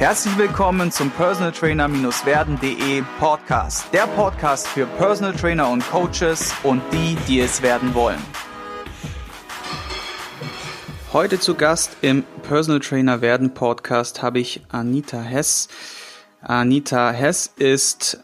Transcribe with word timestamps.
Herzlich 0.00 0.38
willkommen 0.38 0.90
zum 0.90 1.10
Personal 1.10 1.52
Trainer-werden.de 1.52 3.02
Podcast. 3.18 3.92
Der 3.92 4.06
Podcast 4.06 4.66
für 4.66 4.86
Personal 4.86 5.34
Trainer 5.34 5.68
und 5.68 5.86
Coaches 5.90 6.54
und 6.62 6.80
die, 6.90 7.18
die 7.28 7.40
es 7.40 7.60
werden 7.60 7.92
wollen. 7.92 8.18
Heute 11.12 11.38
zu 11.38 11.54
Gast 11.54 11.98
im 12.00 12.24
Personal 12.42 12.80
Trainer 12.80 13.20
werden 13.20 13.52
Podcast 13.52 14.22
habe 14.22 14.38
ich 14.38 14.62
Anita 14.70 15.20
Hess. 15.20 15.68
Anita 16.40 17.10
Hess 17.10 17.52
ist 17.58 18.20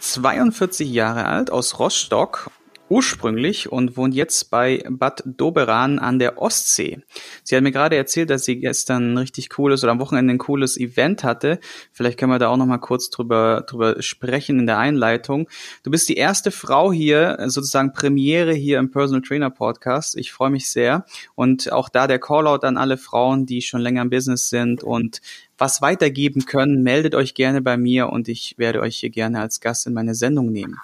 42 0.00 0.90
Jahre 0.90 1.26
alt 1.26 1.52
aus 1.52 1.78
Rostock 1.78 2.50
ursprünglich 2.92 3.72
und 3.72 3.96
wohnt 3.96 4.14
jetzt 4.14 4.50
bei 4.50 4.84
Bad 4.86 5.22
Doberan 5.24 5.98
an 5.98 6.18
der 6.18 6.36
Ostsee. 6.36 7.00
Sie 7.42 7.56
hat 7.56 7.62
mir 7.62 7.72
gerade 7.72 7.96
erzählt, 7.96 8.28
dass 8.28 8.44
sie 8.44 8.60
gestern 8.60 9.14
ein 9.14 9.18
richtig 9.18 9.48
cooles 9.48 9.82
oder 9.82 9.92
am 9.92 9.98
Wochenende 9.98 10.34
ein 10.34 10.38
cooles 10.38 10.76
Event 10.76 11.24
hatte. 11.24 11.58
Vielleicht 11.90 12.18
können 12.18 12.32
wir 12.32 12.38
da 12.38 12.48
auch 12.48 12.58
noch 12.58 12.66
mal 12.66 12.76
kurz 12.76 13.08
drüber, 13.08 13.64
drüber 13.66 14.02
sprechen 14.02 14.58
in 14.58 14.66
der 14.66 14.76
Einleitung. 14.76 15.48
Du 15.84 15.90
bist 15.90 16.06
die 16.10 16.16
erste 16.16 16.50
Frau 16.50 16.92
hier, 16.92 17.38
sozusagen 17.46 17.94
Premiere 17.94 18.52
hier 18.52 18.78
im 18.78 18.90
Personal 18.90 19.22
Trainer 19.22 19.48
Podcast. 19.48 20.14
Ich 20.14 20.30
freue 20.30 20.50
mich 20.50 20.68
sehr. 20.68 21.06
Und 21.34 21.72
auch 21.72 21.88
da 21.88 22.06
der 22.06 22.18
Callout 22.18 22.66
an 22.66 22.76
alle 22.76 22.98
Frauen, 22.98 23.46
die 23.46 23.62
schon 23.62 23.80
länger 23.80 24.02
im 24.02 24.10
Business 24.10 24.50
sind 24.50 24.84
und 24.84 25.22
was 25.56 25.80
weitergeben 25.80 26.44
können, 26.44 26.82
meldet 26.82 27.14
euch 27.14 27.32
gerne 27.32 27.62
bei 27.62 27.78
mir 27.78 28.10
und 28.10 28.28
ich 28.28 28.58
werde 28.58 28.80
euch 28.80 28.98
hier 28.98 29.10
gerne 29.10 29.40
als 29.40 29.60
Gast 29.60 29.86
in 29.86 29.94
meine 29.94 30.14
Sendung 30.14 30.52
nehmen. 30.52 30.76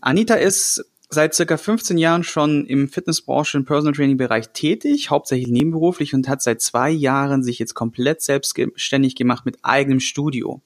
Anita 0.00 0.34
ist 0.34 0.84
seit 1.10 1.34
circa 1.34 1.56
15 1.56 1.96
Jahren 1.96 2.22
schon 2.22 2.66
im 2.66 2.88
Fitnessbranche 2.88 3.56
und 3.56 3.64
Personal 3.64 3.94
Training 3.94 4.18
Bereich 4.18 4.50
tätig, 4.50 5.10
hauptsächlich 5.10 5.48
nebenberuflich 5.48 6.14
und 6.14 6.28
hat 6.28 6.42
seit 6.42 6.60
zwei 6.60 6.90
Jahren 6.90 7.42
sich 7.42 7.58
jetzt 7.58 7.74
komplett 7.74 8.20
selbstständig 8.20 9.16
gemacht 9.16 9.46
mit 9.46 9.58
eigenem 9.62 10.00
Studio. 10.00 10.60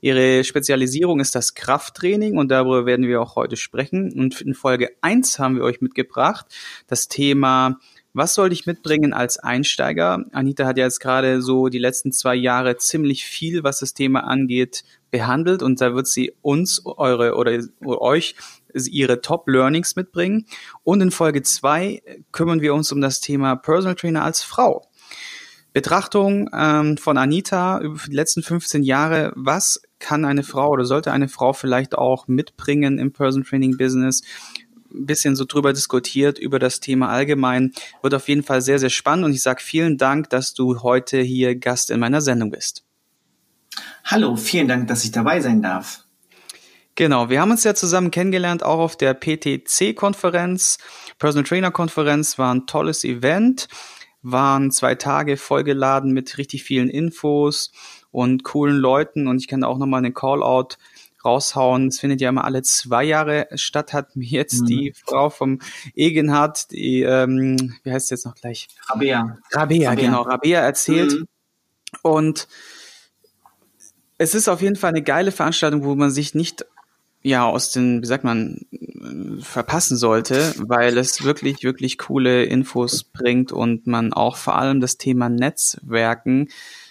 Ihre 0.00 0.44
Spezialisierung 0.44 1.20
ist 1.20 1.34
das 1.34 1.54
Krafttraining 1.54 2.38
und 2.38 2.50
darüber 2.50 2.86
werden 2.86 3.06
wir 3.06 3.20
auch 3.20 3.36
heute 3.36 3.56
sprechen. 3.56 4.12
Und 4.12 4.40
in 4.40 4.54
Folge 4.54 4.90
1 5.02 5.38
haben 5.38 5.56
wir 5.56 5.64
euch 5.64 5.80
mitgebracht 5.80 6.46
das 6.86 7.08
Thema 7.08 7.78
was 8.14 8.34
sollte 8.34 8.52
ich 8.52 8.66
mitbringen 8.66 9.14
als 9.14 9.38
Einsteiger? 9.38 10.26
Anita 10.32 10.66
hat 10.66 10.76
ja 10.76 10.84
jetzt 10.84 11.00
gerade 11.00 11.40
so 11.40 11.68
die 11.68 11.78
letzten 11.78 12.12
zwei 12.12 12.34
Jahre 12.34 12.76
ziemlich 12.76 13.24
viel, 13.24 13.64
was 13.64 13.78
das 13.78 13.94
Thema 13.94 14.24
angeht, 14.24 14.84
behandelt 15.10 15.62
und 15.62 15.80
da 15.80 15.94
wird 15.94 16.06
sie 16.06 16.34
uns, 16.42 16.82
eure 16.84 17.36
oder 17.36 17.58
euch 17.84 18.34
ihre 18.74 19.20
Top 19.20 19.48
Learnings 19.48 19.96
mitbringen. 19.96 20.46
Und 20.82 21.00
in 21.00 21.10
Folge 21.10 21.42
zwei 21.42 22.02
kümmern 22.32 22.60
wir 22.60 22.74
uns 22.74 22.92
um 22.92 23.00
das 23.00 23.20
Thema 23.20 23.56
Personal 23.56 23.94
Trainer 23.94 24.24
als 24.24 24.42
Frau. 24.42 24.88
Betrachtung 25.72 26.50
ähm, 26.52 26.98
von 26.98 27.16
Anita 27.16 27.80
über 27.80 27.98
die 28.06 28.14
letzten 28.14 28.42
15 28.42 28.82
Jahre. 28.82 29.32
Was 29.36 29.82
kann 29.98 30.24
eine 30.24 30.42
Frau 30.42 30.70
oder 30.70 30.84
sollte 30.84 31.12
eine 31.12 31.28
Frau 31.28 31.52
vielleicht 31.52 31.96
auch 31.96 32.28
mitbringen 32.28 32.98
im 32.98 33.12
Personal 33.12 33.48
Training 33.48 33.78
Business? 33.78 34.22
Ein 34.92 35.06
bisschen 35.06 35.34
so 35.34 35.46
drüber 35.46 35.72
diskutiert, 35.72 36.38
über 36.38 36.58
das 36.58 36.80
Thema 36.80 37.08
allgemein. 37.08 37.72
Wird 38.02 38.12
auf 38.12 38.28
jeden 38.28 38.42
Fall 38.42 38.60
sehr, 38.60 38.78
sehr 38.78 38.90
spannend 38.90 39.24
und 39.24 39.32
ich 39.32 39.42
sage 39.42 39.62
vielen 39.62 39.96
Dank, 39.96 40.28
dass 40.28 40.52
du 40.52 40.82
heute 40.82 41.20
hier 41.20 41.56
Gast 41.56 41.90
in 41.90 42.00
meiner 42.00 42.20
Sendung 42.20 42.50
bist. 42.50 42.84
Hallo, 44.04 44.36
vielen 44.36 44.68
Dank, 44.68 44.88
dass 44.88 45.04
ich 45.04 45.12
dabei 45.12 45.40
sein 45.40 45.62
darf. 45.62 46.04
Genau, 46.94 47.30
wir 47.30 47.40
haben 47.40 47.50
uns 47.50 47.64
ja 47.64 47.74
zusammen 47.74 48.10
kennengelernt, 48.10 48.62
auch 48.62 48.78
auf 48.78 48.96
der 48.96 49.14
PTC-Konferenz. 49.14 50.78
Personal 51.18 51.44
Trainer-Konferenz 51.44 52.38
war 52.38 52.54
ein 52.54 52.66
tolles 52.66 53.04
Event, 53.04 53.68
waren 54.20 54.70
zwei 54.70 54.94
Tage 54.94 55.38
vollgeladen 55.38 56.12
mit 56.12 56.36
richtig 56.36 56.64
vielen 56.64 56.90
Infos 56.90 57.72
und 58.10 58.44
coolen 58.44 58.76
Leuten 58.76 59.26
und 59.26 59.38
ich 59.38 59.48
kann 59.48 59.64
auch 59.64 59.78
nochmal 59.78 60.04
einen 60.04 60.12
Call-out 60.12 60.76
raushauen. 61.24 61.88
Es 61.88 62.00
findet 62.00 62.20
ja 62.20 62.28
immer 62.28 62.44
alle 62.44 62.62
zwei 62.62 63.04
Jahre 63.04 63.48
statt, 63.54 63.92
hat 63.92 64.14
mir 64.16 64.28
jetzt 64.28 64.62
mhm. 64.62 64.66
die 64.66 64.92
Frau 64.94 65.30
vom 65.30 65.60
Egenhard, 65.94 66.70
die, 66.72 67.02
ähm, 67.02 67.74
wie 67.84 67.92
heißt 67.92 68.06
es 68.06 68.10
jetzt 68.10 68.26
noch 68.26 68.34
gleich? 68.34 68.68
Rabea. 68.88 69.38
Rabea, 69.50 69.90
Rabea. 69.90 69.94
genau, 69.94 70.22
Rabea 70.22 70.60
erzählt. 70.60 71.12
Mhm. 71.12 71.26
Und 72.02 72.48
es 74.18 74.34
ist 74.34 74.48
auf 74.48 74.60
jeden 74.60 74.76
Fall 74.76 74.90
eine 74.90 75.02
geile 75.02 75.32
Veranstaltung, 75.32 75.84
wo 75.84 75.94
man 75.94 76.10
sich 76.10 76.34
nicht 76.34 76.64
ja 77.22 77.46
aus 77.46 77.72
den, 77.72 78.02
wie 78.02 78.06
sagt 78.06 78.24
man, 78.24 78.66
verpassen 79.40 79.96
sollte, 79.96 80.54
weil 80.58 80.98
es 80.98 81.24
wirklich, 81.24 81.62
wirklich 81.62 81.98
coole 81.98 82.44
Infos 82.44 83.04
bringt 83.04 83.52
und 83.52 83.86
man 83.86 84.12
auch 84.12 84.36
vor 84.36 84.56
allem 84.56 84.80
das 84.80 84.98
Thema 84.98 85.28
Netzwerken 85.28 86.48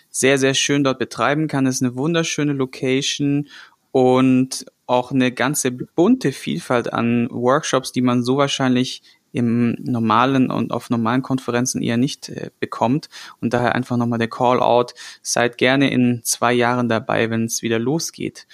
sehr, 0.09 0.37
sehr 0.37 0.53
schön 0.53 0.83
dort 0.83 0.99
betreiben 0.99 1.47
kann. 1.47 1.65
Es 1.65 1.75
ist 1.75 1.83
eine 1.83 1.95
wunderschöne 1.95 2.53
Location 2.53 3.47
und 3.91 4.65
auch 4.87 5.11
eine 5.11 5.31
ganze 5.31 5.71
bunte 5.71 6.31
Vielfalt 6.31 6.91
an 6.91 7.29
Workshops, 7.31 7.91
die 7.91 8.01
man 8.01 8.23
so 8.23 8.37
wahrscheinlich 8.37 9.01
im 9.33 9.77
normalen 9.79 10.51
und 10.51 10.73
auf 10.73 10.89
normalen 10.89 11.21
Konferenzen 11.21 11.81
eher 11.81 11.95
nicht 11.95 12.27
äh, 12.27 12.51
bekommt. 12.59 13.07
Und 13.39 13.53
daher 13.53 13.75
einfach 13.75 13.95
nochmal 13.95 14.19
der 14.19 14.29
Call-out. 14.29 14.93
Seid 15.21 15.57
gerne 15.57 15.89
in 15.89 16.21
zwei 16.23 16.51
Jahren 16.51 16.89
dabei, 16.89 17.29
wenn 17.29 17.45
es 17.45 17.61
wieder 17.61 17.79
losgeht. 17.79 18.47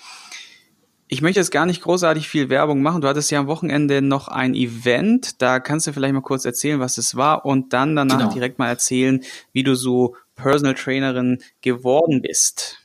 Ich 1.10 1.22
möchte 1.22 1.40
jetzt 1.40 1.52
gar 1.52 1.66
nicht 1.66 1.82
großartig 1.82 2.28
viel 2.28 2.50
Werbung 2.50 2.82
machen. 2.82 3.02
Du 3.02 3.08
hattest 3.08 3.32
ja 3.32 3.40
am 3.40 3.48
Wochenende 3.48 4.02
noch 4.02 4.28
ein 4.28 4.54
Event. 4.54 5.42
Da 5.42 5.60
kannst 5.60 5.88
du 5.88 5.94
vielleicht 5.94 6.14
mal 6.14 6.22
kurz 6.22 6.44
erzählen, 6.44 6.82
was 6.82 6.98
es 6.98 7.16
war 7.16 7.46
und 7.46 7.72
dann 7.72 7.96
danach 7.96 8.18
genau. 8.18 8.34
direkt 8.34 8.60
mal 8.60 8.68
erzählen, 8.68 9.24
wie 9.54 9.64
du 9.64 9.76
so 9.76 10.16
Personal 10.36 10.76
Trainerin 10.76 11.42
geworden 11.62 12.22
bist. 12.22 12.80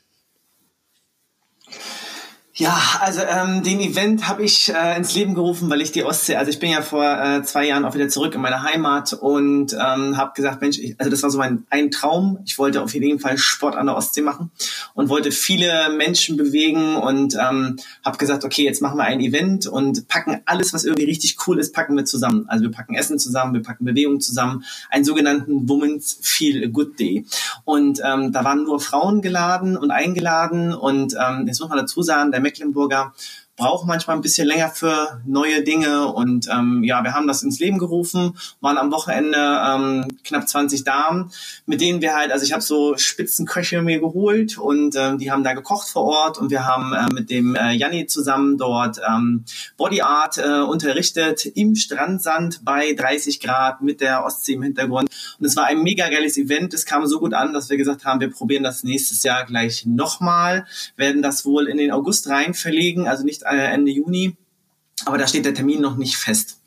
Ja, 2.54 2.78
also 3.00 3.22
ähm, 3.22 3.62
den 3.62 3.80
Event 3.80 4.28
habe 4.28 4.42
ich 4.42 4.68
äh, 4.68 4.98
ins 4.98 5.14
Leben 5.14 5.34
gerufen, 5.34 5.70
weil 5.70 5.80
ich 5.80 5.90
die 5.90 6.04
Ostsee, 6.04 6.36
also 6.36 6.50
ich 6.50 6.58
bin 6.58 6.70
ja 6.70 6.82
vor 6.82 7.02
äh, 7.02 7.42
zwei 7.44 7.66
Jahren 7.66 7.86
auch 7.86 7.94
wieder 7.94 8.10
zurück 8.10 8.34
in 8.34 8.42
meine 8.42 8.62
Heimat 8.62 9.14
und 9.14 9.72
ähm, 9.72 10.18
habe 10.18 10.32
gesagt, 10.34 10.60
Mensch, 10.60 10.78
ich, 10.78 10.94
also 11.00 11.10
das 11.10 11.22
war 11.22 11.30
so 11.30 11.38
mein 11.38 11.64
ein 11.70 11.90
Traum. 11.90 12.40
Ich 12.44 12.58
wollte 12.58 12.82
auf 12.82 12.92
jeden 12.92 13.20
Fall 13.20 13.38
Sport 13.38 13.74
an 13.74 13.86
der 13.86 13.96
Ostsee 13.96 14.20
machen 14.20 14.50
und 14.92 15.08
wollte 15.08 15.32
viele 15.32 15.96
Menschen 15.96 16.36
bewegen 16.36 16.96
und 16.96 17.34
ähm, 17.36 17.78
habe 18.04 18.18
gesagt, 18.18 18.44
okay, 18.44 18.64
jetzt 18.64 18.82
machen 18.82 18.98
wir 18.98 19.04
ein 19.04 19.20
Event 19.20 19.66
und 19.66 20.06
packen 20.08 20.42
alles, 20.44 20.74
was 20.74 20.84
irgendwie 20.84 21.06
richtig 21.06 21.38
cool 21.46 21.58
ist, 21.58 21.72
packen 21.72 21.96
wir 21.96 22.04
zusammen. 22.04 22.44
Also 22.48 22.64
wir 22.64 22.70
packen 22.70 22.94
Essen 22.94 23.18
zusammen, 23.18 23.54
wir 23.54 23.62
packen 23.62 23.86
Bewegung 23.86 24.20
zusammen, 24.20 24.62
einen 24.90 25.06
sogenannten 25.06 25.70
Women's 25.70 26.18
Feel 26.20 26.68
Good 26.68 27.00
Day. 27.00 27.24
Und 27.64 28.02
ähm, 28.04 28.30
da 28.30 28.44
waren 28.44 28.64
nur 28.64 28.78
Frauen 28.78 29.22
geladen 29.22 29.78
und 29.78 29.90
eingeladen 29.90 30.74
und 30.74 31.14
ähm, 31.14 31.46
jetzt 31.46 31.58
muss 31.58 31.70
man 31.70 31.78
dazu 31.78 32.02
sagen, 32.02 32.30
der 32.30 32.42
Mecklenburger 32.52 33.12
braucht 33.62 33.86
manchmal 33.86 34.16
ein 34.16 34.22
bisschen 34.22 34.48
länger 34.48 34.70
für 34.70 35.20
neue 35.24 35.62
Dinge. 35.62 36.08
Und 36.08 36.48
ähm, 36.52 36.82
ja, 36.82 37.04
wir 37.04 37.14
haben 37.14 37.28
das 37.28 37.44
ins 37.44 37.60
Leben 37.60 37.78
gerufen, 37.78 38.36
waren 38.60 38.76
am 38.76 38.90
Wochenende 38.90 39.38
ähm, 39.38 40.08
knapp 40.24 40.48
20 40.48 40.82
Damen, 40.82 41.30
mit 41.64 41.80
denen 41.80 42.02
wir 42.02 42.16
halt, 42.16 42.32
also 42.32 42.44
ich 42.44 42.52
habe 42.52 42.62
so 42.62 42.96
Spitzenköche 42.96 43.80
mir 43.82 44.00
geholt 44.00 44.58
und 44.58 44.96
ähm, 44.96 45.18
die 45.18 45.30
haben 45.30 45.44
da 45.44 45.52
gekocht 45.52 45.88
vor 45.88 46.02
Ort 46.02 46.38
und 46.38 46.50
wir 46.50 46.66
haben 46.66 46.92
äh, 46.92 47.14
mit 47.14 47.30
dem 47.30 47.54
äh, 47.54 47.72
Janni 47.72 48.06
zusammen 48.06 48.58
dort 48.58 49.00
ähm, 49.08 49.44
Body 49.76 50.02
Art 50.02 50.38
äh, 50.38 50.62
unterrichtet 50.62 51.46
im 51.46 51.76
Strandsand 51.76 52.64
bei 52.64 52.94
30 52.94 53.38
Grad 53.38 53.80
mit 53.80 54.00
der 54.00 54.24
Ostsee 54.24 54.54
im 54.54 54.62
Hintergrund. 54.62 55.08
Und 55.38 55.46
es 55.46 55.54
war 55.54 55.66
ein 55.66 55.82
mega 55.84 56.08
geiles 56.08 56.36
Event. 56.36 56.74
Es 56.74 56.84
kam 56.84 57.06
so 57.06 57.20
gut 57.20 57.32
an, 57.32 57.52
dass 57.52 57.70
wir 57.70 57.76
gesagt 57.76 58.04
haben, 58.04 58.18
wir 58.18 58.30
probieren 58.30 58.64
das 58.64 58.82
nächstes 58.82 59.22
Jahr 59.22 59.44
gleich 59.44 59.86
nochmal, 59.86 60.66
werden 60.96 61.22
das 61.22 61.44
wohl 61.44 61.68
in 61.68 61.76
den 61.76 61.92
August 61.92 62.28
rein 62.28 62.54
verlegen, 62.54 63.06
also 63.06 63.24
nicht 63.24 63.46
Ende 63.60 63.90
Juni. 63.90 64.36
Aber 65.04 65.18
da 65.18 65.26
steht 65.26 65.44
der 65.44 65.54
Termin 65.54 65.80
noch 65.80 65.96
nicht 65.96 66.16
fest. 66.16 66.60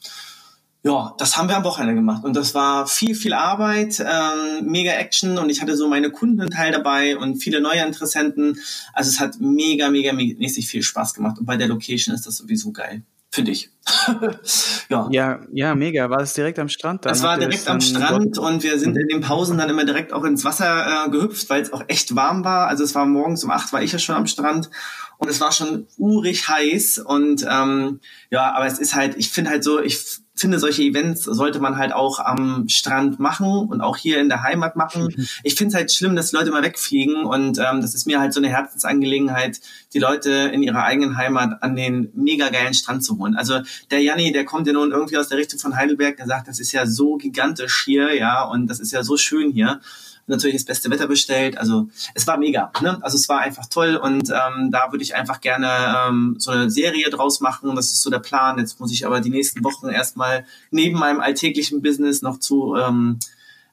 Ja, 0.84 1.16
das 1.18 1.36
haben 1.36 1.50
wir 1.50 1.58
am 1.58 1.64
Wochenende 1.64 1.96
gemacht 1.96 2.24
und 2.24 2.36
das 2.36 2.54
war 2.54 2.86
viel, 2.86 3.16
viel 3.16 3.34
Arbeit, 3.34 4.00
ähm, 4.00 4.68
mega 4.68 4.92
Action 4.92 5.40
und 5.40 5.50
ich 5.50 5.60
hatte 5.60 5.76
so 5.76 5.88
meine 5.88 6.12
Kundenteil 6.12 6.72
dabei 6.72 7.18
und 7.18 7.38
viele 7.38 7.60
neue 7.60 7.84
Interessenten. 7.84 8.60
Also 8.94 9.10
es 9.10 9.20
hat 9.20 9.40
mega, 9.40 9.90
mega, 9.90 10.14
mäßig 10.14 10.68
viel 10.68 10.84
Spaß 10.84 11.16
gemacht 11.16 11.40
und 11.40 11.48
bei 11.48 11.58
der 11.58 11.68
Location 11.68 12.14
ist 12.14 12.28
das 12.28 12.36
sowieso 12.36 12.72
geil 12.72 13.02
finde 13.36 13.52
ich. 13.52 13.70
ja. 14.90 15.08
ja, 15.12 15.40
ja, 15.52 15.76
mega. 15.76 16.10
War 16.10 16.22
es 16.22 16.34
direkt 16.34 16.58
am 16.58 16.70
Strand? 16.70 17.06
Dann 17.06 17.14
es 17.14 17.22
war 17.22 17.38
direkt 17.38 17.68
am 17.68 17.82
Strand 17.82 18.38
und 18.40 18.64
wir 18.64 18.80
sind 18.80 18.98
in 18.98 19.08
den 19.10 19.22
Pausen 19.22 19.58
dann 19.58 19.70
immer 19.70 19.86
direkt 19.86 20.14
auch 20.14 20.24
ins 20.24 20.44
Wasser 20.44 21.06
äh, 21.06 21.10
gehüpft, 21.10 21.50
weil 21.50 21.62
es 21.62 21.72
auch 21.72 21.84
echt 21.88 22.16
warm 22.16 22.44
war. 22.44 22.68
Also 22.68 22.84
es 22.84 22.96
war 22.96 23.06
morgens 23.06 23.44
um 23.44 23.52
acht 23.52 23.74
war 23.74 23.84
ich 23.84 23.92
ja 23.92 24.00
schon 24.00 24.16
am 24.16 24.26
Strand 24.26 24.72
und 25.18 25.30
es 25.30 25.42
war 25.42 25.52
schon 25.52 25.88
urig 25.98 26.48
heiß 26.48 27.00
und 27.00 27.46
ähm, 27.50 28.00
ja, 28.30 28.54
aber 28.54 28.66
es 28.66 28.80
ist 28.80 28.96
halt, 28.96 29.16
ich 29.18 29.30
finde 29.30 29.52
halt 29.52 29.64
so, 29.64 29.82
ich 29.82 30.22
finde, 30.36 30.60
solche 30.60 30.84
Events 30.84 31.24
sollte 31.24 31.60
man 31.60 31.78
halt 31.78 31.94
auch 31.94 32.20
am 32.20 32.68
Strand 32.68 33.20
machen 33.20 33.70
und 33.70 33.82
auch 33.82 33.96
hier 33.96 34.20
in 34.20 34.28
der 34.28 34.44
Heimat 34.44 34.76
machen. 34.76 35.06
Mhm. 35.16 35.28
Ich 35.44 35.56
finde 35.56 35.70
es 35.70 35.76
halt 35.76 35.92
schlimm, 35.92 36.16
dass 36.16 36.32
die 36.32 36.36
Leute 36.36 36.52
mal 36.52 36.62
wegfliegen 36.62 37.24
und 37.24 37.58
ähm, 37.58 37.82
das 37.82 37.96
ist 37.96 38.06
mir 38.06 38.20
halt 38.20 38.34
so 38.34 38.42
eine 38.42 38.50
Herzensangelegenheit, 38.50 39.62
die 39.94 40.00
Leute 40.00 40.32
in 40.32 40.62
ihrer 40.62 40.84
eigenen 40.84 41.18
Heimat 41.18 41.64
an 41.64 41.76
den 41.76 42.12
mega 42.14 42.50
geilen 42.50 42.74
Strand 42.74 43.04
zu 43.04 43.18
holen. 43.18 43.36
Also 43.36 43.62
der 43.92 44.02
Janni, 44.02 44.34
der 44.34 44.44
kommt 44.44 44.68
ja 44.68 44.74
nun 44.74 44.92
irgendwie 44.92 45.18
aus 45.18 45.30
der 45.30 45.38
Richtung 45.38 45.60
von 45.60 45.76
Heidelberg, 45.78 46.18
der 46.18 46.28
sagt, 46.28 46.48
das 46.48 46.60
ist 46.60 46.74
ja 46.74 46.86
so 46.86 47.16
gigantisch 47.16 47.84
hier, 47.86 48.14
ja, 48.14 48.44
und 48.44 48.68
das 48.68 48.80
ist 48.80 48.92
ja 48.92 49.04
so 49.04 49.16
schön 49.16 49.52
hier. 49.52 49.80
Natürlich 50.28 50.58
das 50.58 50.66
beste 50.66 50.90
Wetter 50.90 51.08
bestellt. 51.08 51.58
Also 51.58 51.88
es 52.14 52.26
war 52.28 52.38
mega. 52.38 52.72
Ne? 52.82 52.98
Also 53.02 53.18
es 53.18 53.30
war 53.30 53.40
einfach 53.40 53.68
toll 53.68 53.96
und 53.96 54.30
ähm, 54.30 54.72
da 54.72 54.92
würde 54.92 55.04
ich 55.04 55.16
einfach 55.16 55.42
gerne 55.42 55.68
ähm, 56.08 56.36
so 56.40 56.52
eine 56.52 56.70
Serie 56.70 57.10
draus 57.10 57.42
machen. 57.42 57.76
Das 57.76 57.92
ist 57.92 58.02
so 58.02 58.10
der 58.10 58.20
Plan. 58.20 58.58
Jetzt 58.58 58.80
muss 58.80 58.92
ich 58.92 59.06
aber 59.06 59.22
die 59.22 59.30
nächsten 59.30 59.64
Wochen 59.64 59.90
erstmal 59.90 60.46
neben 60.72 60.98
meinem 60.98 61.20
alltäglichen 61.20 61.82
Business 61.82 62.22
noch 62.22 62.40
zu 62.40 62.76
ähm, 62.76 63.20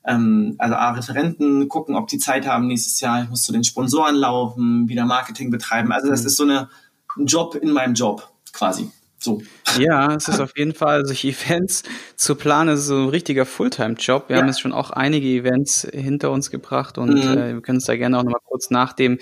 ähm, 0.05 0.57
also 0.59 0.75
A, 0.75 0.91
Referenten 0.93 1.69
gucken, 1.69 1.97
ob 1.97 2.09
die 2.09 2.19
Zeit 2.19 2.47
haben 2.47 2.67
nächstes 2.67 3.01
Jahr. 3.01 3.23
Ich 3.23 3.31
muss 3.31 3.43
zu 3.43 3.53
den 3.53 3.65
Sponsoren 3.65 4.17
laufen, 4.17 4.89
wieder 4.89 5.05
Marketing 5.05 5.51
betreiben. 5.51 5.93
Also 5.93 6.09
das 6.09 6.23
mhm. 6.23 6.27
ist 6.27 6.37
so 6.37 6.43
eine, 6.45 6.69
ein 7.17 7.27
Job 7.27 7.55
in 7.55 7.71
meinem 7.71 7.95
Job 7.95 8.31
quasi. 8.53 8.91
So. 9.23 9.41
Ja, 9.79 10.15
es 10.15 10.27
ist 10.27 10.41
auf 10.41 10.57
jeden 10.57 10.75
Fall, 10.75 11.07
solche 11.07 11.29
Events 11.29 11.85
zu 12.17 12.35
planen, 12.35 12.75
ist 12.75 12.87
so 12.87 12.97
ein 12.97 13.09
richtiger 13.09 13.47
Fulltime-Job. 13.47 14.29
Wir 14.29 14.37
ja. 14.37 14.43
haben 14.43 14.49
jetzt 14.49 14.61
schon 14.61 14.73
auch 14.73 14.91
einige 14.91 15.29
Events 15.29 15.87
hinter 15.93 16.33
uns 16.33 16.51
gebracht 16.51 16.99
und 16.99 17.15
mhm. 17.15 17.39
äh, 17.39 17.55
wir 17.55 17.63
können 17.63 17.79
uns 17.79 17.87
da 17.87 17.97
gerne 17.97 18.19
auch 18.19 18.25
nochmal 18.25 18.41
kurz 18.45 18.71
nach 18.71 18.93
dem 18.93 19.19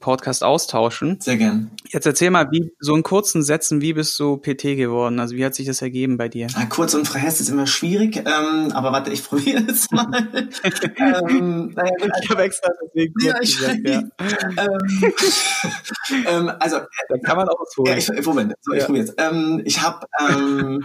Podcast 0.00 0.42
austauschen. 0.42 1.20
Sehr 1.20 1.36
gern. 1.36 1.70
Jetzt 1.88 2.06
erzähl 2.06 2.30
mal, 2.30 2.50
wie 2.50 2.72
so 2.80 2.96
in 2.96 3.04
kurzen 3.04 3.44
Sätzen, 3.44 3.80
wie 3.80 3.92
bist 3.92 4.18
du 4.18 4.36
PT 4.36 4.76
geworden? 4.76 5.20
Also 5.20 5.36
wie 5.36 5.44
hat 5.44 5.54
sich 5.54 5.66
das 5.66 5.80
ergeben 5.80 6.16
bei 6.16 6.28
dir? 6.28 6.48
Ja, 6.48 6.66
kurz 6.66 6.94
und 6.94 7.06
verhässt 7.06 7.40
ist 7.40 7.48
immer 7.48 7.68
schwierig, 7.68 8.16
ähm, 8.16 8.72
aber 8.72 8.90
warte, 8.90 9.12
ich 9.12 9.22
probiere 9.22 9.62
es 9.68 9.90
mal. 9.92 10.08
ähm, 10.96 11.72
naja, 11.74 11.92
ich 12.20 12.30
habe 12.30 12.42
extra 12.42 12.72
deswegen 12.84 13.14
ja, 13.22 13.34
ich, 13.40 13.56
gesagt, 13.56 13.78
ja. 13.84 14.02
ähm, 14.56 15.14
ähm, 16.26 16.52
also 16.58 16.78
da 17.08 17.18
kann 17.18 17.36
man 17.36 17.48
auch 17.48 17.60
was 17.60 17.76
holen. 17.76 17.92
Ja, 17.92 17.96
ich, 17.96 18.26
Moment, 18.26 18.54
so, 18.60 18.72
ich 18.72 18.80
ja. 18.80 18.86
probiere 18.86 19.14
ähm, 19.18 19.62
Ich 19.64 19.80
habe, 19.80 20.04
ähm, 20.20 20.84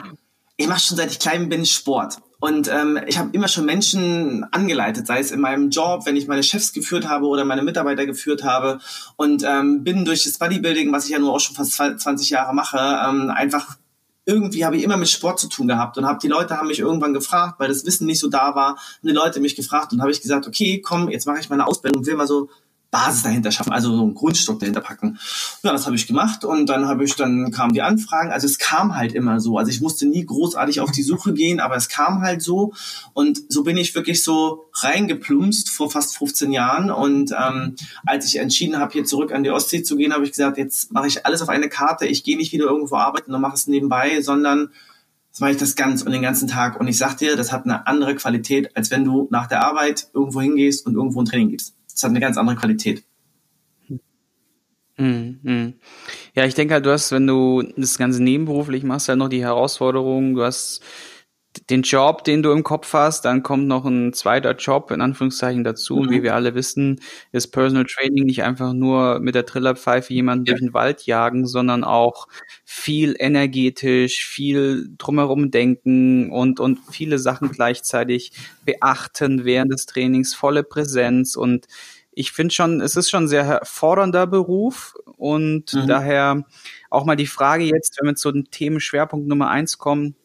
ich 0.57 0.67
mache 0.67 0.79
schon 0.79 0.97
seit 0.97 1.09
ich 1.09 1.19
klein 1.19 1.50
bin 1.50 1.65
Sport. 1.65 2.19
Und 2.43 2.67
ähm, 2.67 2.99
ich 3.07 3.17
habe 3.17 3.29
immer 3.31 3.47
schon 3.47 3.63
Menschen 3.63 4.43
angeleitet, 4.51 5.07
sei 5.07 5.19
es 5.19 5.31
in 5.31 5.39
meinem 5.39 5.69
Job, 5.69 6.05
wenn 6.05 6.17
ich 6.17 6.27
meine 6.27 6.43
Chefs 6.43 6.73
geführt 6.73 7.07
habe 7.07 7.27
oder 7.27 7.45
meine 7.45 7.63
Mitarbeiter 7.63 8.05
geführt 8.05 8.43
habe. 8.43 8.81
Und 9.15 9.45
ähm, 9.47 9.85
bin 9.85 10.03
durch 10.03 10.25
das 10.25 10.39
Bodybuilding, 10.39 10.91
was 10.91 11.05
ich 11.05 11.11
ja 11.11 11.19
nur 11.19 11.33
auch 11.33 11.39
schon 11.39 11.55
fast 11.55 11.71
20 11.71 12.29
Jahre 12.31 12.53
mache, 12.53 12.77
ähm, 12.77 13.29
einfach 13.29 13.77
irgendwie 14.25 14.65
habe 14.65 14.75
ich 14.75 14.83
immer 14.83 14.97
mit 14.97 15.07
Sport 15.07 15.39
zu 15.39 15.47
tun 15.47 15.69
gehabt 15.69 15.97
und 15.97 16.05
habe 16.05 16.19
die 16.21 16.27
Leute 16.27 16.57
haben 16.57 16.67
mich 16.67 16.79
irgendwann 16.79 17.13
gefragt, 17.13 17.61
weil 17.61 17.69
das 17.69 17.85
Wissen 17.85 18.07
nicht 18.07 18.19
so 18.19 18.29
da 18.29 18.55
war, 18.55 18.75
haben 18.75 18.77
die 19.03 19.11
Leute 19.11 19.39
mich 19.39 19.55
gefragt 19.55 19.93
und 19.93 20.01
habe 20.01 20.11
ich 20.11 20.21
gesagt, 20.21 20.45
okay, 20.45 20.81
komm, 20.81 21.09
jetzt 21.09 21.25
mache 21.25 21.39
ich 21.39 21.49
meine 21.49 21.65
Ausbildung 21.65 22.01
und 22.01 22.07
will 22.07 22.15
mal 22.15 22.27
so 22.27 22.49
Basis 22.93 23.23
dahinter 23.23 23.51
schaffen, 23.51 23.73
also 23.73 23.93
so 23.93 24.03
einen 24.03 24.13
Grundstock 24.13 24.59
dahinter 24.59 24.79
packen. 24.79 25.17
Ja, 25.63 25.71
das 25.71 25.87
habe 25.87 25.95
ich 25.95 26.05
gemacht 26.05 26.45
und 26.45 26.67
dann 26.67 26.87
habe 26.87 27.03
ich, 27.03 27.15
dann 27.15 27.51
kamen 27.51 27.73
die 27.73 27.81
Anfragen. 27.81 28.31
Also 28.31 28.45
es 28.45 28.59
kam 28.59 28.95
halt 28.95 29.13
immer 29.13 29.39
so. 29.39 29.57
Also 29.57 29.71
ich 29.71 29.81
musste 29.81 30.05
nie 30.05 30.23
großartig 30.23 30.79
auf 30.79 30.91
die 30.91 31.01
Suche 31.01 31.33
gehen, 31.33 31.59
aber 31.59 31.75
es 31.75 31.89
kam 31.89 32.21
halt 32.21 32.43
so 32.43 32.73
und 33.13 33.41
so 33.49 33.63
bin 33.63 33.77
ich 33.77 33.95
wirklich 33.95 34.23
so 34.23 34.65
reingeplumpst 34.75 35.71
vor 35.71 35.89
fast 35.89 36.15
15 36.17 36.51
Jahren 36.51 36.91
und 36.91 37.31
ähm, 37.31 37.75
als 38.05 38.27
ich 38.27 38.37
entschieden 38.37 38.77
habe, 38.77 38.93
hier 38.93 39.05
zurück 39.05 39.33
an 39.33 39.43
die 39.43 39.49
Ostsee 39.49 39.81
zu 39.81 39.95
gehen, 39.95 40.13
habe 40.13 40.25
ich 40.25 40.31
gesagt, 40.31 40.59
jetzt 40.59 40.91
mache 40.93 41.07
ich 41.07 41.25
alles 41.25 41.41
auf 41.41 41.49
eine 41.49 41.69
Karte. 41.69 42.05
Ich 42.05 42.23
gehe 42.23 42.37
nicht 42.37 42.53
wieder 42.53 42.65
irgendwo 42.65 42.97
arbeiten 42.97 43.33
und 43.33 43.41
mache 43.41 43.55
es 43.55 43.65
nebenbei, 43.65 44.21
sondern 44.21 44.69
das 45.31 45.39
mache 45.39 45.51
ich 45.51 45.57
das 45.57 45.75
ganz 45.75 46.03
und 46.03 46.11
den 46.11 46.21
ganzen 46.21 46.47
Tag. 46.47 46.79
Und 46.79 46.87
ich 46.87 46.99
sag 46.99 47.17
dir, 47.17 47.35
das 47.35 47.51
hat 47.51 47.65
eine 47.65 47.87
andere 47.87 48.13
Qualität, 48.13 48.77
als 48.77 48.91
wenn 48.91 49.03
du 49.03 49.27
nach 49.31 49.47
der 49.47 49.65
Arbeit 49.65 50.09
irgendwo 50.13 50.41
hingehst 50.41 50.85
und 50.85 50.93
irgendwo 50.93 51.23
ein 51.23 51.25
Training 51.25 51.49
gibst. 51.49 51.73
Das 51.93 52.03
hat 52.03 52.09
eine 52.09 52.19
ganz 52.19 52.37
andere 52.37 52.55
Qualität. 52.55 53.03
Mhm. 54.97 55.73
Ja, 56.35 56.45
ich 56.45 56.53
denke 56.53 56.75
halt, 56.75 56.85
du 56.85 56.91
hast, 56.91 57.11
wenn 57.11 57.25
du 57.25 57.63
das 57.77 57.97
Ganze 57.97 58.21
nebenberuflich 58.21 58.83
machst, 58.83 59.09
halt 59.09 59.17
noch 59.17 59.29
die 59.29 59.41
Herausforderung, 59.41 60.35
du 60.35 60.43
hast 60.43 60.81
den 61.69 61.83
Job, 61.83 62.23
den 62.23 62.41
du 62.41 62.51
im 62.51 62.63
Kopf 62.63 62.94
hast, 62.94 63.25
dann 63.25 63.44
kommt 63.44 63.67
noch 63.67 63.85
ein 63.85 64.13
zweiter 64.13 64.55
Job 64.55 64.91
in 64.91 65.01
Anführungszeichen 65.01 65.63
dazu. 65.63 65.95
Mhm. 65.95 66.01
Und 66.01 66.09
wie 66.11 66.19
mhm. 66.19 66.23
wir 66.23 66.35
alle 66.35 66.55
wissen, 66.55 67.00
ist 67.31 67.47
Personal 67.47 67.85
Training 67.85 68.25
nicht 68.25 68.44
einfach 68.44 68.73
nur 68.73 69.19
mit 69.19 69.35
der 69.35 69.45
Trillerpfeife 69.45 70.13
jemanden 70.13 70.45
ja. 70.45 70.53
durch 70.53 70.61
den 70.61 70.73
Wald 70.73 71.05
jagen, 71.05 71.45
sondern 71.45 71.83
auch 71.83 72.27
viel 72.65 73.15
energetisch, 73.17 74.25
viel 74.25 74.89
drumherum 74.97 75.51
denken 75.51 76.31
und, 76.31 76.59
und 76.59 76.79
viele 76.91 77.19
Sachen 77.19 77.51
gleichzeitig 77.51 78.31
beachten 78.65 79.45
während 79.45 79.71
des 79.71 79.85
Trainings, 79.85 80.33
volle 80.33 80.63
Präsenz 80.63 81.35
und 81.35 81.67
ich 82.15 82.31
finde 82.31 82.53
schon, 82.53 82.79
es 82.79 82.95
ist 82.95 83.09
schon 83.09 83.23
ein 83.23 83.27
sehr 83.27 83.61
fordernder 83.63 84.27
Beruf 84.27 84.94
und 85.17 85.73
mhm. 85.73 85.88
daher 85.88 86.45
auch 86.91 87.05
mal 87.05 87.15
die 87.15 87.25
Frage 87.25 87.63
jetzt, 87.63 87.97
wenn 88.00 88.09
wir 88.09 88.15
zu 88.15 88.31
dem 88.31 88.51
Themenschwerpunkt 88.51 89.27
Nummer 89.27 89.50
eins 89.50 89.79
kommen, 89.79 90.15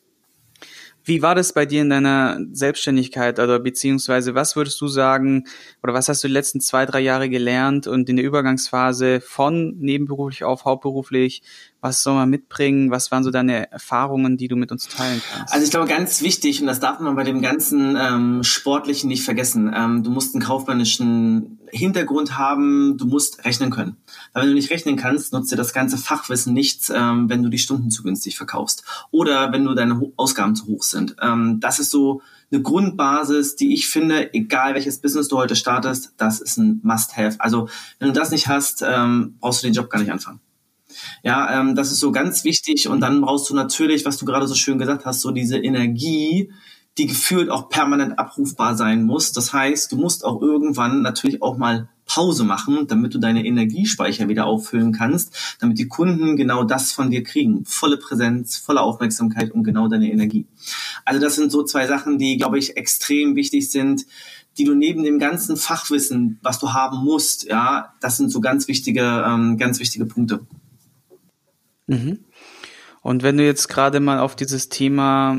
wie 1.09 1.23
war 1.23 1.35
das 1.35 1.53
bei 1.53 1.67
dir 1.67 1.83
in 1.83 1.91
deiner 1.91 2.39
Selbstständigkeit 2.53 3.39
oder 3.39 3.59
beziehungsweise 3.59 4.35
was 4.35 4.57
würdest 4.57 4.81
du 4.81 4.89
sagen 4.89 5.45
oder 5.83 5.95
was 5.95 6.09
hast 6.09 6.23
du 6.23 6.29
die 6.29 6.35
letzten 6.35 6.61
zwei, 6.61 6.87
drei 6.87 7.01
Jahre 7.01 7.29
gelernt 7.29 7.87
und 7.87 8.09
in 8.09 8.17
der 8.17 8.25
Übergangsphase 8.25 9.21
von 9.21 9.77
nebenberuflich 9.79 10.45
auf 10.45 10.65
hauptberuflich? 10.65 11.43
Was 11.81 12.03
soll 12.03 12.15
man 12.15 12.29
mitbringen? 12.29 12.91
Was 12.91 13.13
waren 13.13 13.23
so 13.23 13.31
deine 13.31 13.71
Erfahrungen, 13.71 14.37
die 14.37 14.49
du 14.49 14.57
mit 14.57 14.73
uns 14.73 14.89
teilen 14.89 15.23
kannst? 15.33 15.55
Also 15.55 15.65
ich 15.65 15.71
glaube, 15.71 15.87
ganz 15.87 16.23
wichtig, 16.23 16.61
und 16.61 16.67
das 16.67 16.81
darf 16.81 16.99
man 16.99 17.15
bei 17.15 17.25
dem 17.25 17.41
ganzen 17.41 17.97
ähm, 17.97 18.43
Sportlichen 18.43 19.09
nicht 19.09 19.23
vergessen, 19.23 19.73
ähm, 19.75 20.03
du 20.03 20.11
musst 20.11 20.35
einen 20.35 20.43
kaufmännischen 20.43 21.59
Hintergrund 21.71 22.37
haben, 22.37 22.97
du 22.99 23.07
musst 23.07 23.45
rechnen 23.45 23.71
können. 23.71 23.97
Weil 24.33 24.43
wenn 24.43 24.51
du 24.51 24.55
nicht 24.55 24.71
rechnen 24.71 24.97
kannst, 24.97 25.33
nutzt 25.33 25.53
dir 25.53 25.57
das 25.57 25.73
ganze 25.73 25.99
Fachwissen 25.99 26.53
nichts, 26.53 26.91
ähm, 26.91 27.29
wenn 27.29 27.43
du 27.43 27.49
die 27.49 27.59
Stunden 27.59 27.91
zu 27.91 28.03
günstig 28.03 28.37
verkaufst. 28.37 28.83
Oder 29.11 29.53
wenn 29.53 29.65
du 29.65 29.75
deine 29.75 30.01
Ausgaben 30.17 30.57
zu 30.57 30.67
hoch 30.67 30.83
sind. 30.83 31.17
Ähm, 31.23 31.61
das 31.61 31.79
ist 31.79 31.91
so 31.91 32.23
eine 32.51 32.63
Grundbasis, 32.63 33.57
die 33.57 33.75
ich 33.75 33.89
finde, 33.89 34.33
egal 34.35 34.75
welches 34.75 35.01
Business 35.01 35.29
du 35.29 35.37
heute 35.37 35.55
startest, 35.55 36.15
das 36.17 36.41
ist 36.41 36.57
ein 36.57 36.81
Must-Have. 36.83 37.37
Also 37.41 37.69
wenn 37.99 38.09
du 38.09 38.15
das 38.15 38.31
nicht 38.31 38.49
hast, 38.49 38.83
ähm, 38.87 39.37
brauchst 39.41 39.63
du 39.63 39.67
den 39.67 39.75
Job 39.75 39.91
gar 39.91 39.99
nicht 39.99 40.13
anfangen. 40.13 40.41
Ja, 41.23 41.61
ähm, 41.61 41.75
das 41.75 41.93
ist 41.93 42.01
so 42.01 42.13
ganz 42.13 42.45
wichtig. 42.45 42.89
Und 42.89 43.01
dann 43.01 43.21
brauchst 43.21 43.49
du 43.51 43.55
natürlich, 43.55 44.05
was 44.05 44.17
du 44.17 44.25
gerade 44.25 44.47
so 44.47 44.55
schön 44.55 44.79
gesagt 44.79 45.05
hast, 45.05 45.21
so 45.21 45.31
diese 45.31 45.59
Energie, 45.59 46.53
die 46.99 47.07
gefühlt 47.07 47.51
auch 47.51 47.69
permanent 47.69 48.19
abrufbar 48.19 48.77
sein 48.77 49.05
muss. 49.05 49.33
Das 49.33 49.53
heißt, 49.53 49.93
du 49.93 49.97
musst 49.97 50.25
auch 50.25 50.43
irgendwann 50.43 51.03
natürlich 51.03 51.43
auch 51.43 51.57
mal 51.57 51.89
Pause 52.09 52.43
machen, 52.43 52.87
damit 52.89 53.15
du 53.15 53.19
deine 53.19 53.45
Energiespeicher 53.45 54.29
wieder 54.29 54.47
auffüllen 54.47 54.93
kannst, 54.93 55.57
damit 55.61 55.79
die 55.79 55.87
Kunden 55.87 56.37
genau 56.37 56.65
das 56.65 56.91
von 56.91 57.11
dir 57.11 57.23
kriegen. 57.23 57.65
Volle 57.67 57.99
Präsenz, 57.99 58.57
volle 58.57 58.81
Aufmerksamkeit 58.81 59.53
und 59.53 59.63
genau 59.63 59.89
deine 59.89 60.11
Energie. 60.11 60.47
Also 61.05 61.21
das 61.21 61.37
sind 61.37 61.53
so 61.53 61.63
zwei 61.63 61.87
Sachen, 61.87 62.19
die, 62.19 62.39
glaube 62.39 62.59
ich, 62.59 62.77
extrem 62.77 63.37
wichtig 63.37 63.71
sind, 63.71 64.07
die 64.57 64.65
du 64.65 64.75
neben 64.75 65.05
dem 65.05 65.21
ganzen 65.21 65.57
Fachwissen, 65.57 66.41
was 66.43 66.59
du 66.59 66.73
haben 66.73 67.05
musst, 67.05 67.45
ja, 67.45 67.95
das 68.01 68.17
sind 68.17 68.31
so 68.31 68.41
ganz 68.41 68.67
wichtige, 68.67 69.25
ähm, 69.25 69.57
ganz 69.57 69.79
wichtige 69.79 70.07
Punkte. 70.07 70.41
Mhm. 71.89 72.25
Und 73.03 73.23
wenn 73.23 73.37
du 73.37 73.45
jetzt 73.45 73.69
gerade 73.69 74.01
mal 74.01 74.21
auf 74.21 74.37
dieses 74.37 74.69
Thema 74.69 75.37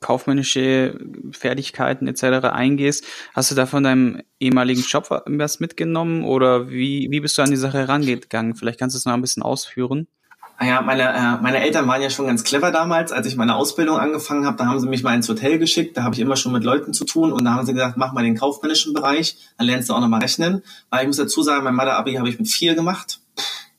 kaufmännische 0.00 0.98
Fertigkeiten 1.30 2.06
etc. 2.08 2.46
eingehst, 2.46 3.04
hast 3.34 3.50
du 3.50 3.54
da 3.54 3.66
von 3.66 3.82
deinem 3.82 4.22
ehemaligen 4.40 4.82
Job 4.82 5.08
was 5.10 5.60
mitgenommen 5.60 6.24
oder 6.24 6.70
wie, 6.70 7.08
wie 7.10 7.20
bist 7.20 7.36
du 7.36 7.42
an 7.42 7.50
die 7.50 7.56
Sache 7.56 7.78
herangegangen? 7.78 8.54
Vielleicht 8.54 8.78
kannst 8.78 8.94
du 8.94 8.98
es 8.98 9.04
noch 9.04 9.12
ein 9.12 9.20
bisschen 9.20 9.42
ausführen. 9.42 10.08
Ah 10.58 10.66
ja, 10.66 10.80
meine, 10.80 11.02
äh, 11.02 11.42
meine 11.42 11.60
Eltern 11.60 11.88
waren 11.88 12.00
ja 12.00 12.08
schon 12.10 12.26
ganz 12.26 12.44
clever 12.44 12.70
damals, 12.70 13.10
als 13.10 13.26
ich 13.26 13.36
meine 13.36 13.56
Ausbildung 13.56 13.98
angefangen 13.98 14.46
habe. 14.46 14.56
Da 14.56 14.66
haben 14.66 14.78
sie 14.78 14.88
mich 14.88 15.02
mal 15.02 15.14
ins 15.14 15.28
Hotel 15.28 15.58
geschickt. 15.58 15.96
Da 15.96 16.04
habe 16.04 16.14
ich 16.14 16.20
immer 16.20 16.36
schon 16.36 16.52
mit 16.52 16.62
Leuten 16.62 16.92
zu 16.92 17.04
tun. 17.04 17.32
Und 17.32 17.44
da 17.44 17.54
haben 17.54 17.66
sie 17.66 17.72
gesagt, 17.72 17.96
mach 17.96 18.12
mal 18.12 18.22
den 18.22 18.36
kaufmännischen 18.36 18.92
Bereich. 18.92 19.36
Dann 19.58 19.66
lernst 19.66 19.88
du 19.88 19.94
auch 19.94 20.00
nochmal 20.00 20.20
rechnen. 20.20 20.62
Weil 20.90 21.00
ich 21.00 21.06
muss 21.08 21.16
dazu 21.16 21.42
sagen, 21.42 21.64
mein 21.64 21.74
Mathe-Abi 21.74 22.14
habe 22.14 22.28
ich 22.28 22.38
mit 22.38 22.48
vier 22.48 22.76
gemacht. 22.76 23.18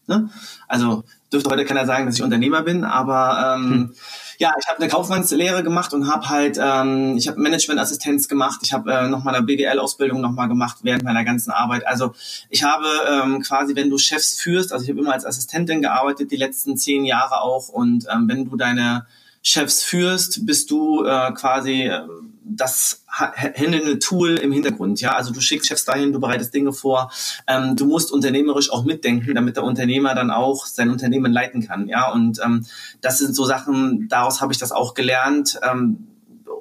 Ne? 0.08 0.30
Also 0.68 1.06
dürfte 1.34 1.50
heute 1.50 1.66
keiner 1.66 1.86
sagen, 1.86 2.06
dass 2.06 2.16
ich 2.16 2.24
Unternehmer 2.24 2.62
bin, 2.62 2.84
aber 2.84 3.56
ähm, 3.56 3.72
hm. 3.72 3.96
ja, 4.38 4.54
ich 4.60 4.68
habe 4.68 4.80
eine 4.80 4.90
Kaufmannslehre 4.90 5.64
gemacht 5.64 5.94
und 5.94 6.08
habe 6.12 6.30
halt, 6.30 6.60
ähm, 6.62 7.18
ich 7.18 7.28
habe 7.28 7.40
Managementassistenz 7.42 8.28
gemacht, 8.28 8.60
ich 8.64 8.74
habe 8.74 8.92
äh, 8.92 9.08
noch 9.08 9.24
mal 9.24 9.36
eine 9.36 9.46
BWL-Ausbildung 9.46 10.22
noch 10.22 10.32
mal 10.32 10.48
gemacht 10.48 10.78
während 10.84 11.04
meiner 11.04 11.24
ganzen 11.24 11.52
Arbeit. 11.52 11.88
Also 11.88 12.14
ich 12.50 12.64
habe 12.64 12.86
ähm, 13.10 13.42
quasi, 13.42 13.76
wenn 13.76 13.90
du 13.90 13.98
Chefs 13.98 14.36
führst, 14.36 14.72
also 14.72 14.84
ich 14.84 14.90
habe 14.90 15.00
immer 15.00 15.14
als 15.14 15.26
Assistentin 15.26 15.82
gearbeitet, 15.82 16.32
die 16.32 16.38
letzten 16.38 16.78
zehn 16.78 17.06
Jahre 17.06 17.42
auch 17.42 17.70
und 17.70 18.06
ähm, 18.14 18.28
wenn 18.28 18.50
du 18.50 18.56
deine 18.56 19.06
Chefs 19.44 19.84
führst, 19.84 20.46
bist 20.46 20.72
du 20.72 21.04
äh, 21.04 21.32
quasi 21.34 21.84
äh, 21.84 22.02
das 22.46 23.04
handelnde 23.08 24.00
Tool 24.00 24.38
im 24.38 24.52
Hintergrund. 24.52 25.02
Ja, 25.02 25.16
also 25.16 25.32
du 25.32 25.42
schickst 25.42 25.68
Chefs 25.68 25.86
dahin, 25.86 26.14
du 26.14 26.20
bereitest 26.20 26.54
Dinge 26.54 26.74
vor. 26.74 27.12
Ähm, 27.48 27.76
du 27.76 27.86
musst 27.86 28.12
unternehmerisch 28.12 28.72
auch 28.72 28.86
mitdenken, 28.86 29.36
damit 29.36 29.58
der 29.58 29.64
Unternehmer 29.64 30.16
dann 30.16 30.32
auch 30.32 30.66
sein 30.66 30.90
Unternehmen 30.90 31.32
leiten 31.32 31.66
kann. 31.68 31.88
Ja, 31.88 32.12
und 32.12 32.40
ähm, 32.44 32.66
das 33.02 33.20
sind 33.20 33.36
so 33.36 33.46
Sachen. 33.46 34.08
Daraus 34.08 34.42
habe 34.42 34.54
ich 34.54 34.60
das 34.60 34.72
auch 34.72 34.94
gelernt, 34.94 35.60
ähm, 35.62 36.08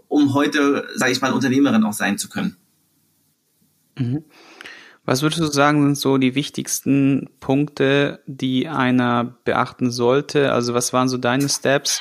um 0.08 0.34
heute, 0.34 0.86
sage 0.96 1.12
ich 1.12 1.20
mal, 1.20 1.32
Unternehmerin 1.32 1.84
auch 1.84 1.92
sein 1.92 2.18
zu 2.18 2.28
können. 2.28 2.56
Mhm. 3.96 4.24
Was 5.04 5.22
würdest 5.22 5.40
du 5.40 5.46
sagen, 5.46 5.82
sind 5.82 5.98
so 5.98 6.16
die 6.16 6.36
wichtigsten 6.36 7.28
Punkte, 7.40 8.20
die 8.26 8.68
einer 8.68 9.36
beachten 9.44 9.90
sollte? 9.90 10.52
Also 10.52 10.74
was 10.74 10.92
waren 10.92 11.08
so 11.08 11.16
deine 11.16 11.48
Steps? 11.48 12.00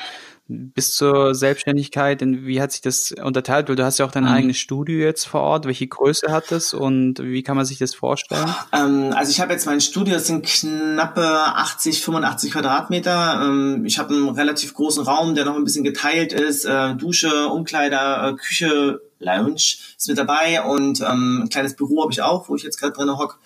Bis 0.74 0.96
zur 0.96 1.34
Selbstständigkeit, 1.36 2.22
wie 2.22 2.62
hat 2.62 2.72
sich 2.72 2.82
das 2.82 3.12
unterteilt? 3.12 3.70
Weil 3.70 3.76
du 3.76 3.86
hast 3.86 4.00
ja 4.00 4.06
auch 4.06 4.12
dein 4.12 4.24
mhm. 4.24 4.30
eigenes 4.30 4.58
Studio 4.58 5.00
jetzt 5.00 5.26
vor 5.26 5.42
Ort. 5.42 5.66
Welche 5.66 5.88
Größe 5.88 6.32
hat 6.32 6.52
das 6.52 6.74
und 6.74 7.20
wie 7.20 7.44
kann 7.44 7.56
man 7.56 7.66
sich 7.66 7.78
das 7.78 7.96
vorstellen? 7.96 8.54
Ähm, 8.74 9.14
also 9.16 9.32
ich 9.32 9.40
habe 9.40 9.54
jetzt 9.54 9.66
mein 9.66 9.82
Studio, 9.82 10.16
das 10.16 10.28
sind 10.28 10.46
knappe 10.46 11.26
80, 11.26 12.02
85 12.02 12.52
Quadratmeter. 12.52 13.42
Ähm, 13.44 13.86
ich 13.86 14.00
habe 14.00 14.14
einen 14.14 14.30
relativ 14.30 14.74
großen 14.74 15.04
Raum, 15.04 15.36
der 15.36 15.46
noch 15.46 15.56
ein 15.56 15.64
bisschen 15.64 15.84
geteilt 15.84 16.34
ist. 16.34 16.66
Äh, 16.66 16.96
Dusche, 16.96 17.48
Umkleider, 17.48 18.30
äh, 18.30 18.34
Küche, 18.36 19.02
Lounge 19.22 19.56
ist 19.56 20.08
mit 20.08 20.18
dabei 20.18 20.62
und 20.64 21.02
ähm, 21.02 21.44
ein 21.44 21.50
kleines 21.50 21.76
Büro 21.76 22.02
habe 22.02 22.12
ich 22.12 22.22
auch, 22.22 22.50
wo 22.50 22.56
ich 22.56 22.64
jetzt 22.64 22.80
gerade 22.80 22.94
drin 22.94 23.18
hock. 23.18 23.40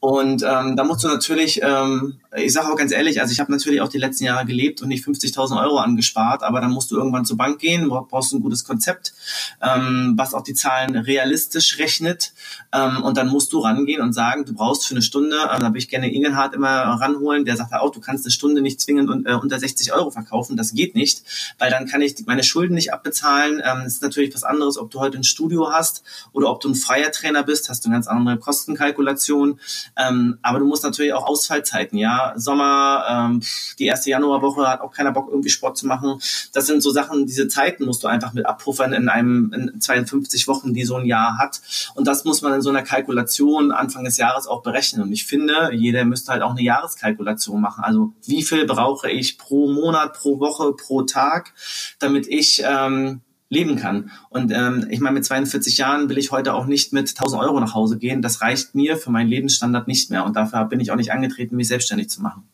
Und 0.00 0.42
ähm, 0.42 0.76
da 0.76 0.84
musst 0.84 1.02
du 1.02 1.08
natürlich, 1.08 1.60
ähm, 1.62 2.20
ich 2.36 2.52
sage 2.52 2.68
auch 2.70 2.76
ganz 2.76 2.92
ehrlich, 2.92 3.20
also 3.20 3.32
ich 3.32 3.40
habe 3.40 3.50
natürlich 3.50 3.80
auch 3.80 3.88
die 3.88 3.98
letzten 3.98 4.24
Jahre 4.24 4.46
gelebt 4.46 4.80
und 4.82 4.88
nicht 4.88 5.04
50.000 5.04 5.60
Euro 5.60 5.78
angespart, 5.78 6.42
aber 6.42 6.60
dann 6.60 6.70
musst 6.70 6.90
du 6.90 6.96
irgendwann 6.96 7.24
zur 7.24 7.36
Bank 7.36 7.58
gehen, 7.58 7.88
brauchst 7.88 8.32
ein 8.32 8.40
gutes 8.40 8.64
Konzept, 8.64 9.14
ähm, 9.62 10.14
was 10.16 10.34
auch 10.34 10.42
die 10.42 10.54
Zahlen 10.54 10.96
realistisch 10.96 11.78
rechnet. 11.78 12.32
Ähm, 12.72 13.02
und 13.02 13.16
dann 13.16 13.28
musst 13.28 13.52
du 13.52 13.58
rangehen 13.58 14.00
und 14.02 14.12
sagen, 14.12 14.44
du 14.44 14.54
brauchst 14.54 14.86
für 14.86 14.94
eine 14.94 15.02
Stunde, 15.02 15.36
äh, 15.36 15.58
da 15.58 15.66
würde 15.66 15.78
ich 15.78 15.88
gerne 15.88 16.12
Ingenhardt 16.12 16.54
immer 16.54 16.70
ranholen, 16.70 17.44
der 17.44 17.56
sagt 17.56 17.72
auch, 17.72 17.90
du 17.90 18.00
kannst 18.00 18.24
eine 18.24 18.32
Stunde 18.32 18.60
nicht 18.62 18.80
zwingend 18.80 19.10
un, 19.10 19.26
äh, 19.26 19.34
unter 19.34 19.58
60 19.58 19.92
Euro 19.92 20.10
verkaufen, 20.10 20.56
das 20.56 20.72
geht 20.72 20.94
nicht, 20.94 21.22
weil 21.58 21.70
dann 21.70 21.86
kann 21.86 22.02
ich 22.02 22.14
meine 22.26 22.44
Schulden 22.44 22.74
nicht 22.74 22.92
abbezahlen. 22.92 23.62
Ähm, 23.64 23.80
das 23.84 23.94
ist 23.94 24.02
natürlich 24.02 24.34
was 24.34 24.44
anderes, 24.44 24.78
ob 24.78 24.90
du 24.90 25.00
heute 25.00 25.15
ein 25.16 25.24
Studio 25.24 25.72
hast 25.72 26.02
oder 26.32 26.50
ob 26.50 26.60
du 26.60 26.68
ein 26.68 26.74
freier 26.74 27.10
Trainer 27.10 27.42
bist, 27.42 27.68
hast 27.68 27.84
du 27.84 27.88
eine 27.88 27.96
ganz 27.96 28.06
andere 28.06 28.38
Kostenkalkulation. 28.38 29.60
Ähm, 29.96 30.38
aber 30.42 30.58
du 30.58 30.66
musst 30.66 30.84
natürlich 30.84 31.12
auch 31.12 31.26
Ausfallzeiten, 31.26 31.98
ja. 31.98 32.34
Sommer, 32.36 33.04
ähm, 33.08 33.42
die 33.78 33.86
erste 33.86 34.10
Januarwoche 34.10 34.68
hat 34.68 34.80
auch 34.80 34.92
keiner 34.92 35.12
Bock, 35.12 35.28
irgendwie 35.28 35.50
Sport 35.50 35.76
zu 35.76 35.86
machen. 35.86 36.20
Das 36.52 36.66
sind 36.66 36.82
so 36.82 36.90
Sachen, 36.90 37.26
diese 37.26 37.48
Zeiten 37.48 37.84
musst 37.84 38.04
du 38.04 38.08
einfach 38.08 38.32
mit 38.32 38.46
abpuffern 38.46 38.92
in 38.92 39.08
einem 39.08 39.52
in 39.52 39.80
52 39.80 40.48
Wochen, 40.48 40.74
die 40.74 40.84
so 40.84 40.96
ein 40.96 41.06
Jahr 41.06 41.38
hat. 41.38 41.60
Und 41.94 42.06
das 42.06 42.24
muss 42.24 42.42
man 42.42 42.54
in 42.54 42.62
so 42.62 42.70
einer 42.70 42.82
Kalkulation 42.82 43.72
Anfang 43.72 44.04
des 44.04 44.16
Jahres 44.16 44.46
auch 44.46 44.62
berechnen. 44.62 45.02
Und 45.02 45.12
ich 45.12 45.26
finde, 45.26 45.70
jeder 45.72 46.04
müsste 46.04 46.32
halt 46.32 46.42
auch 46.42 46.50
eine 46.52 46.62
Jahreskalkulation 46.62 47.60
machen. 47.60 47.84
Also 47.84 48.12
wie 48.24 48.42
viel 48.42 48.66
brauche 48.66 49.10
ich 49.10 49.38
pro 49.38 49.70
Monat, 49.70 50.14
pro 50.14 50.38
Woche, 50.40 50.72
pro 50.72 51.02
Tag, 51.02 51.52
damit 51.98 52.26
ich 52.26 52.62
ähm, 52.64 53.20
leben 53.48 53.76
kann. 53.76 54.10
Und 54.28 54.52
ähm, 54.52 54.86
ich 54.90 55.00
meine, 55.00 55.14
mit 55.14 55.24
42 55.24 55.78
Jahren 55.78 56.08
will 56.08 56.18
ich 56.18 56.30
heute 56.32 56.54
auch 56.54 56.66
nicht 56.66 56.92
mit 56.92 57.08
1000 57.08 57.40
Euro 57.42 57.60
nach 57.60 57.74
Hause 57.74 57.98
gehen. 57.98 58.22
Das 58.22 58.40
reicht 58.40 58.74
mir 58.74 58.96
für 58.96 59.10
meinen 59.10 59.28
Lebensstandard 59.28 59.88
nicht 59.88 60.10
mehr. 60.10 60.24
Und 60.24 60.36
dafür 60.36 60.64
bin 60.64 60.80
ich 60.80 60.90
auch 60.90 60.96
nicht 60.96 61.12
angetreten, 61.12 61.56
mich 61.56 61.68
selbstständig 61.68 62.10
zu 62.10 62.22
machen. 62.22 62.44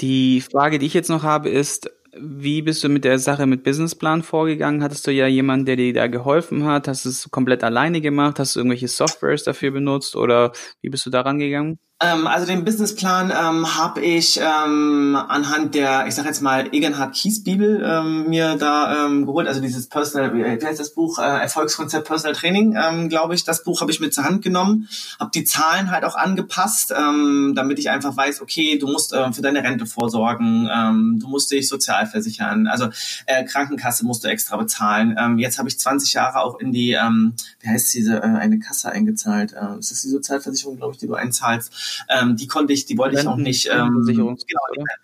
Die 0.00 0.40
Frage, 0.40 0.78
die 0.78 0.86
ich 0.86 0.94
jetzt 0.94 1.10
noch 1.10 1.22
habe, 1.22 1.48
ist, 1.48 1.88
wie 2.16 2.62
bist 2.62 2.82
du 2.84 2.88
mit 2.88 3.04
der 3.04 3.18
Sache 3.18 3.46
mit 3.46 3.64
Businessplan 3.64 4.22
vorgegangen? 4.22 4.82
Hattest 4.82 5.06
du 5.06 5.12
ja 5.12 5.26
jemanden, 5.26 5.66
der 5.66 5.76
dir 5.76 5.92
da 5.92 6.06
geholfen 6.06 6.64
hat? 6.64 6.88
Hast 6.88 7.04
du 7.04 7.08
es 7.08 7.30
komplett 7.30 7.64
alleine 7.64 8.00
gemacht? 8.00 8.38
Hast 8.38 8.54
du 8.54 8.60
irgendwelche 8.60 8.88
Softwares 8.88 9.44
dafür 9.44 9.70
benutzt? 9.70 10.16
Oder 10.16 10.52
wie 10.80 10.90
bist 10.90 11.06
du 11.06 11.10
daran 11.10 11.38
gegangen? 11.38 11.78
Ähm, 12.04 12.26
also 12.26 12.46
den 12.46 12.64
Businessplan 12.64 13.30
ähm, 13.30 13.76
habe 13.76 14.02
ich 14.02 14.38
ähm, 14.38 15.16
anhand 15.16 15.74
der, 15.74 16.06
ich 16.06 16.14
sag 16.14 16.26
jetzt 16.26 16.42
mal, 16.42 16.68
Egenhard 16.72 17.14
Kies 17.14 17.42
Bibel 17.42 17.82
ähm, 17.82 18.28
mir 18.28 18.56
da 18.56 19.06
ähm, 19.06 19.24
geholt. 19.24 19.48
Also 19.48 19.60
dieses 19.60 19.88
Personal, 19.88 20.34
wie 20.34 20.44
heißt 20.44 20.80
das 20.80 20.90
Buch? 20.90 21.18
Äh, 21.18 21.22
Erfolgskonzept 21.22 22.06
Personal 22.06 22.34
Training, 22.34 22.76
ähm, 22.76 23.08
glaube 23.08 23.34
ich. 23.34 23.44
Das 23.44 23.64
Buch 23.64 23.80
habe 23.80 23.90
ich 23.90 24.00
mir 24.00 24.10
zur 24.10 24.24
Hand 24.24 24.42
genommen, 24.42 24.88
habe 25.18 25.30
die 25.34 25.44
Zahlen 25.44 25.90
halt 25.90 26.04
auch 26.04 26.16
angepasst, 26.16 26.92
ähm, 26.96 27.54
damit 27.56 27.78
ich 27.78 27.88
einfach 27.88 28.14
weiß, 28.14 28.42
okay, 28.42 28.78
du 28.78 28.86
musst 28.86 29.14
äh, 29.14 29.32
für 29.32 29.40
deine 29.40 29.62
Rente 29.62 29.86
vorsorgen, 29.86 30.68
ähm, 30.70 31.18
du 31.20 31.28
musst 31.28 31.50
dich 31.50 31.68
sozial 31.68 32.06
versichern, 32.06 32.66
also 32.66 32.88
äh, 33.26 33.44
Krankenkasse 33.44 34.04
musst 34.04 34.24
du 34.24 34.28
extra 34.28 34.56
bezahlen. 34.56 35.16
Ähm, 35.18 35.38
jetzt 35.38 35.58
habe 35.58 35.68
ich 35.68 35.78
20 35.78 36.12
Jahre 36.12 36.40
auch 36.40 36.58
in 36.58 36.72
die, 36.72 36.92
ähm, 36.92 37.34
wie 37.60 37.68
heißt 37.68 37.94
diese, 37.94 38.16
äh, 38.16 38.22
eine 38.22 38.58
Kasse 38.58 38.90
eingezahlt. 38.90 39.54
Äh, 39.54 39.78
ist 39.78 39.90
das 39.90 40.02
die 40.02 40.08
Sozialversicherung, 40.08 40.76
glaube 40.76 40.92
ich, 40.92 40.98
die 40.98 41.06
du 41.06 41.14
einzahlst? 41.14 41.93
Ähm, 42.08 42.36
die 42.36 42.46
konnte 42.46 42.72
ich, 42.72 42.86
die 42.86 42.98
wollte 42.98 43.18
ich 43.20 43.26
auch 43.26 43.36
nicht. 43.36 43.68
Ähm, 43.72 44.02
genau, 44.06 44.36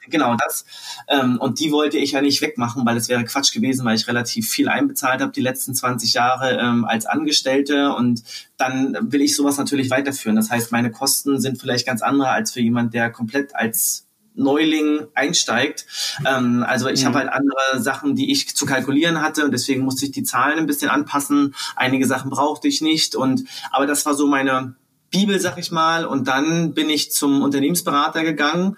genau 0.09 0.37
das. 0.37 0.65
Ähm, 1.09 1.39
und 1.39 1.59
die 1.61 1.73
wollte 1.73 1.99
ich 1.99 2.13
ja 2.13 2.23
nicht 2.23 2.41
wegmachen, 2.41 2.85
weil 2.87 2.97
es 2.97 3.09
wäre 3.09 3.25
Quatsch 3.25 3.53
gewesen, 3.53 3.85
weil 3.85 3.97
ich 3.97 4.07
relativ 4.07 4.49
viel 4.49 4.69
einbezahlt 4.69 5.21
habe 5.21 5.33
die 5.33 5.41
letzten 5.41 5.75
20 5.75 6.15
Jahre 6.15 6.59
ähm, 6.59 6.85
als 6.85 7.07
Angestellte 7.07 7.95
und 7.95 8.23
dann 8.57 8.97
will 9.01 9.23
ich 9.23 9.37
sowas 9.37 9.57
natürlich 9.57 9.91
weiterführen. 9.91 10.37
Das 10.37 10.51
heißt, 10.51 10.73
meine 10.73 10.91
Kosten 10.91 11.41
sind 11.41 11.61
vielleicht 11.61 11.87
ganz 11.87 12.03
andere 12.03 12.31
als 12.31 12.53
für 12.53 12.61
jemand, 12.61 12.95
der 12.95 13.11
komplett 13.11 13.55
als 13.55 14.07
Neuling 14.35 15.07
einsteigt. 15.15 15.87
Ähm, 16.27 16.65
also 16.67 16.89
ich 16.89 17.03
mhm. 17.03 17.07
habe 17.07 17.19
halt 17.19 17.29
andere 17.31 17.81
Sachen, 17.81 18.15
die 18.15 18.31
ich 18.31 18.55
zu 18.55 18.67
kalkulieren 18.67 19.21
hatte 19.23 19.45
und 19.45 19.53
deswegen 19.53 19.83
musste 19.83 20.07
ich 20.07 20.13
die 20.13 20.23
Zahlen 20.23 20.59
ein 20.59 20.67
bisschen 20.67 20.91
anpassen. 20.91 21.55
Einige 21.77 22.07
Sachen 22.07 22.31
brauchte 22.31 22.69
ich 22.69 22.81
nicht 22.81 23.15
und 23.15 23.45
aber 23.71 23.87
das 23.87 24.07
war 24.07 24.15
so 24.15 24.27
meine 24.27 24.75
Bibel, 25.11 25.38
sag 25.40 25.59
ich 25.59 25.71
mal. 25.71 26.05
Und 26.05 26.29
dann 26.29 26.75
bin 26.75 26.90
ich 26.90 27.12
zum 27.12 27.43
Unternehmensberater 27.43 28.23
gegangen. 28.23 28.76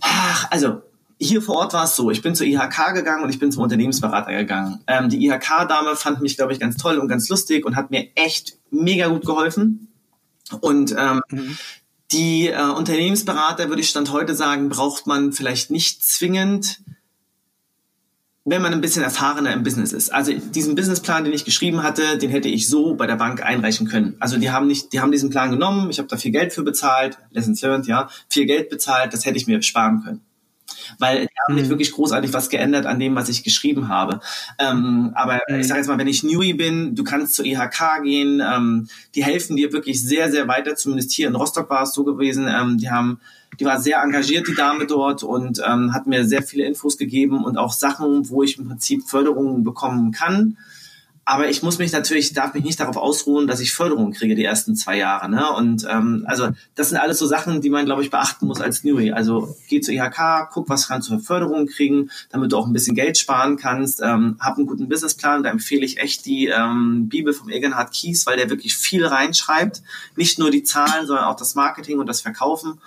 Ach, 0.00 0.46
also 0.50 0.82
hier 1.18 1.42
vor 1.42 1.56
Ort 1.56 1.74
war 1.74 1.84
es 1.84 1.96
so, 1.96 2.10
ich 2.10 2.22
bin 2.22 2.34
zur 2.34 2.46
IHK 2.46 2.94
gegangen 2.94 3.22
und 3.22 3.30
ich 3.30 3.38
bin 3.38 3.52
zum 3.52 3.62
Unternehmensberater 3.62 4.32
gegangen. 4.32 4.80
Ähm, 4.86 5.10
die 5.10 5.26
IHK-Dame 5.26 5.94
fand 5.94 6.22
mich, 6.22 6.36
glaube 6.36 6.52
ich, 6.52 6.60
ganz 6.60 6.78
toll 6.78 6.98
und 6.98 7.08
ganz 7.08 7.28
lustig 7.28 7.66
und 7.66 7.76
hat 7.76 7.90
mir 7.90 8.08
echt 8.14 8.56
mega 8.70 9.08
gut 9.08 9.26
geholfen. 9.26 9.88
Und 10.60 10.94
ähm, 10.96 11.20
mhm. 11.30 11.58
die 12.10 12.48
äh, 12.48 12.62
Unternehmensberater, 12.62 13.68
würde 13.68 13.82
ich 13.82 13.90
Stand 13.90 14.12
heute 14.12 14.34
sagen, 14.34 14.70
braucht 14.70 15.06
man 15.06 15.32
vielleicht 15.32 15.70
nicht 15.70 16.02
zwingend 16.02 16.80
wenn 18.50 18.62
man 18.62 18.72
ein 18.72 18.80
bisschen 18.80 19.04
erfahrener 19.04 19.52
im 19.52 19.62
Business 19.62 19.92
ist. 19.92 20.12
Also 20.12 20.32
diesen 20.32 20.74
Businessplan, 20.74 21.22
den 21.22 21.32
ich 21.32 21.44
geschrieben 21.44 21.84
hatte, 21.84 22.18
den 22.18 22.30
hätte 22.30 22.48
ich 22.48 22.68
so 22.68 22.94
bei 22.96 23.06
der 23.06 23.14
Bank 23.14 23.44
einreichen 23.44 23.86
können. 23.86 24.16
Also 24.18 24.38
die 24.38 24.50
haben 24.50 24.66
nicht, 24.66 24.92
die 24.92 25.00
haben 25.00 25.12
diesen 25.12 25.30
Plan 25.30 25.52
genommen, 25.52 25.88
ich 25.88 25.98
habe 25.98 26.08
da 26.08 26.16
viel 26.16 26.32
Geld 26.32 26.52
für 26.52 26.64
bezahlt, 26.64 27.18
Lessons 27.30 27.62
learned, 27.62 27.86
ja, 27.86 28.10
viel 28.28 28.46
Geld 28.46 28.68
bezahlt, 28.68 29.12
das 29.12 29.24
hätte 29.24 29.36
ich 29.36 29.46
mir 29.46 29.62
sparen 29.62 30.02
können. 30.02 30.20
Weil 30.98 31.28
die 31.46 31.52
haben 31.52 31.54
nicht 31.54 31.66
mhm. 31.66 31.70
wirklich 31.70 31.92
großartig 31.92 32.32
was 32.32 32.48
geändert 32.48 32.86
an 32.86 32.98
dem, 32.98 33.14
was 33.14 33.28
ich 33.28 33.42
geschrieben 33.42 33.88
habe. 33.88 34.20
Ähm, 34.58 35.12
aber 35.14 35.40
mhm. 35.48 35.60
ich 35.60 35.68
sage 35.68 35.80
jetzt 35.80 35.88
mal, 35.88 35.98
wenn 35.98 36.06
ich 36.06 36.22
Newy 36.22 36.54
bin, 36.54 36.94
du 36.94 37.04
kannst 37.04 37.34
zur 37.34 37.44
IHK 37.44 38.02
gehen, 38.02 38.42
ähm, 38.44 38.88
die 39.14 39.24
helfen 39.24 39.56
dir 39.56 39.72
wirklich 39.72 40.02
sehr, 40.02 40.30
sehr 40.30 40.48
weiter. 40.48 40.76
Zumindest 40.76 41.12
hier 41.12 41.28
in 41.28 41.34
Rostock 41.34 41.70
war 41.70 41.82
es 41.82 41.94
so 41.94 42.04
gewesen. 42.04 42.48
Ähm, 42.48 42.78
die 42.78 42.90
haben 42.90 43.20
die 43.58 43.64
war 43.64 43.80
sehr 43.80 44.00
engagiert, 44.02 44.46
die 44.46 44.54
Dame 44.54 44.86
dort, 44.86 45.22
und 45.22 45.60
ähm, 45.66 45.92
hat 45.92 46.06
mir 46.06 46.24
sehr 46.24 46.42
viele 46.42 46.64
Infos 46.64 46.96
gegeben 46.96 47.44
und 47.44 47.58
auch 47.58 47.72
Sachen, 47.72 48.28
wo 48.30 48.42
ich 48.42 48.58
im 48.58 48.68
Prinzip 48.68 49.08
Förderungen 49.08 49.64
bekommen 49.64 50.12
kann. 50.12 50.56
Aber 51.24 51.48
ich 51.48 51.62
muss 51.62 51.78
mich 51.78 51.92
natürlich, 51.92 52.32
darf 52.32 52.54
mich 52.54 52.64
nicht 52.64 52.80
darauf 52.80 52.96
ausruhen, 52.96 53.46
dass 53.46 53.60
ich 53.60 53.72
Förderung 53.72 54.12
kriege 54.12 54.34
die 54.34 54.44
ersten 54.44 54.74
zwei 54.74 54.96
Jahre. 54.96 55.28
Ne? 55.28 55.48
Und 55.52 55.86
ähm, 55.88 56.24
also 56.26 56.48
das 56.74 56.88
sind 56.88 56.98
alles 56.98 57.18
so 57.18 57.26
Sachen, 57.26 57.60
die 57.60 57.70
man, 57.70 57.84
glaube 57.84 58.02
ich, 58.02 58.10
beachten 58.10 58.46
muss 58.46 58.60
als 58.60 58.82
Newie. 58.82 59.12
Also 59.12 59.54
geh 59.68 59.80
zur 59.80 59.94
IHK, 59.94 60.48
guck, 60.50 60.68
was 60.68 60.88
kannst 60.88 61.08
du 61.08 61.18
für 61.18 61.24
Förderungen 61.24 61.66
kriegen, 61.66 62.10
damit 62.30 62.52
du 62.52 62.56
auch 62.56 62.66
ein 62.66 62.72
bisschen 62.72 62.96
Geld 62.96 63.16
sparen 63.16 63.56
kannst. 63.56 64.00
Ähm, 64.02 64.38
hab 64.40 64.56
einen 64.56 64.66
guten 64.66 64.88
Businessplan. 64.88 65.42
Da 65.42 65.50
empfehle 65.50 65.84
ich 65.84 65.98
echt 65.98 66.26
die 66.26 66.46
ähm, 66.46 67.08
Bibel 67.08 67.32
vom 67.32 67.48
Egenhard 67.48 67.92
Kies, 67.92 68.26
weil 68.26 68.36
der 68.36 68.50
wirklich 68.50 68.74
viel 68.74 69.06
reinschreibt. 69.06 69.82
Nicht 70.16 70.38
nur 70.38 70.50
die 70.50 70.64
Zahlen, 70.64 71.06
sondern 71.06 71.26
auch 71.26 71.36
das 71.36 71.54
Marketing 71.54 72.00
und 72.00 72.06
das 72.06 72.22
Verkaufen. 72.22 72.80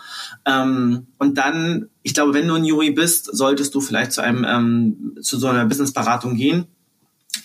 Ähm, 0.46 1.08
und 1.18 1.38
dann, 1.38 1.90
ich 2.02 2.14
glaube, 2.14 2.34
wenn 2.34 2.48
du 2.48 2.56
ein 2.56 2.64
Newie 2.64 2.92
bist, 2.92 3.30
solltest 3.32 3.74
du 3.76 3.80
vielleicht 3.80 4.12
zu 4.12 4.22
einem 4.22 4.44
ähm, 4.44 5.18
zu 5.22 5.38
so 5.38 5.48
einer 5.48 5.66
Businessberatung 5.66 6.36
gehen 6.36 6.68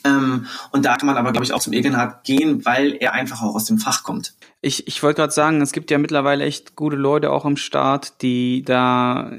ähm, 0.05 0.47
und 0.73 0.85
da 0.85 0.97
kann 0.97 1.07
man 1.07 1.17
aber, 1.17 1.33
glaube 1.33 1.45
ich, 1.45 1.53
auch 1.53 1.61
zum 1.61 1.73
Egenhard 1.73 2.25
gehen, 2.25 2.65
weil 2.65 2.97
er 3.01 3.13
einfach 3.13 3.43
auch 3.43 3.55
aus 3.55 3.65
dem 3.65 3.79
Fach 3.79 4.03
kommt. 4.03 4.35
Ich, 4.61 4.87
ich 4.87 5.03
wollte 5.03 5.21
gerade 5.21 5.33
sagen, 5.33 5.61
es 5.61 5.73
gibt 5.73 5.91
ja 5.91 5.99
mittlerweile 5.99 6.45
echt 6.45 6.77
gute 6.77 6.97
Leute 6.97 7.31
auch 7.31 7.45
am 7.45 7.57
Start, 7.57 8.23
die 8.23 8.63
da 8.65 9.31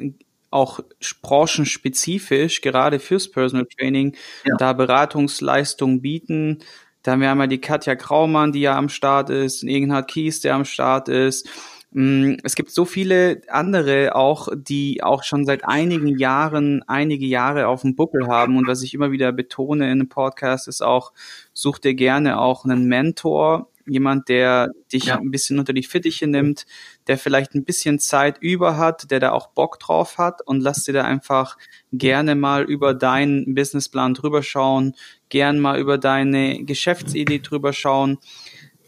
auch 0.51 0.79
branchenspezifisch, 1.21 2.61
gerade 2.61 2.99
fürs 2.99 3.29
Personal 3.29 3.67
Training, 3.77 4.15
ja. 4.45 4.55
da 4.57 4.73
Beratungsleistungen 4.73 6.01
bieten. 6.01 6.59
Da 7.03 7.11
haben 7.11 7.21
wir 7.21 7.31
einmal 7.31 7.47
die 7.47 7.61
Katja 7.61 7.95
Kraumann, 7.95 8.51
die 8.51 8.61
ja 8.61 8.77
am 8.77 8.89
Start 8.89 9.29
ist, 9.29 9.61
den 9.61 9.69
Egenhard 9.69 10.09
Kies, 10.09 10.41
der 10.41 10.55
am 10.55 10.65
Start 10.65 11.07
ist. 11.07 11.47
Mm, 11.91 12.35
es 12.43 12.55
gibt 12.55 12.71
so 12.71 12.85
viele 12.85 13.41
andere 13.47 14.15
auch, 14.15 14.49
die 14.55 15.01
auch 15.01 15.23
schon 15.23 15.45
seit 15.45 15.67
einigen 15.67 16.19
Jahren, 16.19 16.83
einige 16.87 17.25
Jahre 17.25 17.67
auf 17.67 17.81
dem 17.81 17.95
Buckel 17.95 18.27
haben. 18.27 18.57
Und 18.57 18.67
was 18.67 18.83
ich 18.83 18.93
immer 18.93 19.11
wieder 19.11 19.31
betone 19.31 19.85
in 19.85 19.91
einem 19.91 20.09
Podcast 20.09 20.67
ist 20.67 20.81
auch, 20.81 21.13
such 21.53 21.79
dir 21.79 21.95
gerne 21.95 22.39
auch 22.39 22.63
einen 22.65 22.85
Mentor, 22.85 23.69
jemand, 23.87 24.29
der 24.29 24.69
dich 24.93 25.05
ja. 25.05 25.17
ein 25.17 25.31
bisschen 25.31 25.57
unter 25.57 25.73
die 25.73 25.83
Fittiche 25.83 26.27
nimmt, 26.27 26.67
der 27.07 27.17
vielleicht 27.17 27.55
ein 27.55 27.65
bisschen 27.65 27.97
Zeit 27.97 28.37
über 28.39 28.77
hat, 28.77 29.09
der 29.09 29.19
da 29.19 29.31
auch 29.31 29.47
Bock 29.47 29.79
drauf 29.79 30.19
hat 30.19 30.45
und 30.45 30.61
lass 30.61 30.83
dir 30.83 30.93
da 30.93 31.03
einfach 31.03 31.57
gerne 31.91 32.35
mal 32.35 32.63
über 32.63 32.93
deinen 32.93 33.55
Businessplan 33.55 34.13
drüber 34.13 34.43
schauen, 34.43 34.95
gern 35.29 35.59
mal 35.59 35.79
über 35.79 35.97
deine 35.97 36.63
Geschäftsidee 36.63 37.39
drüber 37.39 37.73
schauen. 37.73 38.19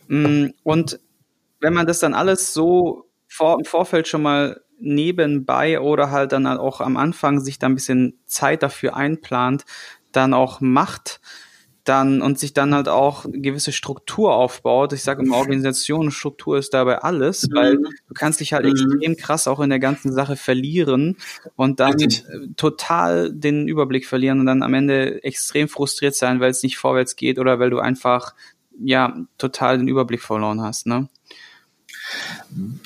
Mm, 0.08 0.50
und 0.64 1.00
wenn 1.62 1.74
man 1.74 1.88
das 1.88 2.00
dann 2.00 2.14
alles 2.14 2.54
so 2.54 3.10
vor, 3.28 3.58
im 3.58 3.66
Vorfeld 3.66 4.08
schon 4.08 4.24
mal 4.24 4.62
nebenbei 4.80 5.80
oder 5.80 6.12
halt 6.12 6.32
dann 6.32 6.46
auch 6.48 6.82
am 6.82 6.98
Anfang 6.98 7.40
sich 7.40 7.60
da 7.60 7.68
ein 7.68 7.76
bisschen 7.76 8.20
Zeit 8.26 8.64
dafür 8.64 8.96
einplant, 8.96 9.64
dann 10.12 10.34
auch 10.34 10.60
macht, 10.60 11.22
dann 11.84 12.22
und 12.22 12.38
sich 12.38 12.54
dann 12.54 12.76
halt 12.76 12.90
auch 12.90 13.26
gewisse 13.28 13.72
Struktur 13.72 14.36
aufbaut. 14.36 14.94
Ich 14.94 15.04
sage 15.04 15.24
immer, 15.24 15.38
Organisation 15.38 16.08
und 16.08 16.12
Struktur 16.12 16.58
ist 16.58 16.74
dabei 16.74 17.00
alles, 17.00 17.48
mhm. 17.48 17.56
weil 17.56 17.78
du 17.78 18.14
kannst 18.14 18.40
dich 18.40 18.54
halt 18.54 18.66
mhm. 18.66 18.72
extrem 18.72 19.16
krass 19.18 19.48
auch 19.48 19.60
in 19.60 19.70
der 19.70 19.80
ganzen 19.80 20.12
Sache 20.12 20.36
verlieren 20.36 21.18
und 21.56 21.80
dann 21.80 21.94
Richtig. 21.94 22.24
total 22.56 23.32
den 23.32 23.68
Überblick 23.68 24.06
verlieren 24.06 24.40
und 24.40 24.46
dann 24.46 24.64
am 24.64 24.74
Ende 24.74 25.24
extrem 25.24 25.68
frustriert 25.68 26.16
sein, 26.16 26.40
weil 26.40 26.52
es 26.52 26.64
nicht 26.64 26.78
vorwärts 26.78 27.16
geht 27.16 27.40
oder 27.40 27.60
weil 27.60 27.70
du 27.70 27.80
einfach 27.80 28.34
ja 28.80 29.16
total 29.38 29.78
den 29.78 29.88
Überblick 29.88 30.22
verloren 30.22 30.62
hast, 30.62 30.88
ne? 30.88 31.10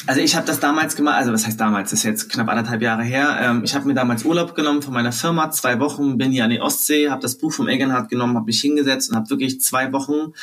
Also 0.05 0.21
ich 0.21 0.35
habe 0.35 0.45
das 0.45 0.59
damals 0.59 0.95
gemacht, 0.95 1.15
also 1.15 1.33
was 1.33 1.47
heißt 1.47 1.59
damals, 1.59 1.89
das 1.89 1.99
ist 1.99 2.05
jetzt 2.05 2.29
knapp 2.29 2.47
anderthalb 2.49 2.81
Jahre 2.81 3.03
her. 3.03 3.39
Ähm, 3.41 3.63
ich 3.63 3.73
habe 3.73 3.87
mir 3.87 3.95
damals 3.95 4.23
Urlaub 4.23 4.53
genommen 4.53 4.83
von 4.83 4.93
meiner 4.93 5.11
Firma, 5.11 5.49
zwei 5.49 5.79
Wochen, 5.79 6.17
bin 6.17 6.31
hier 6.31 6.43
an 6.43 6.51
die 6.51 6.61
Ostsee, 6.61 7.09
habe 7.09 7.21
das 7.21 7.35
Buch 7.35 7.51
vom 7.51 7.67
Egenhard 7.67 8.09
genommen, 8.09 8.35
habe 8.35 8.45
mich 8.45 8.61
hingesetzt 8.61 9.09
und 9.09 9.15
habe 9.15 9.29
wirklich 9.31 9.61
zwei 9.61 9.91
Wochen 9.91 10.33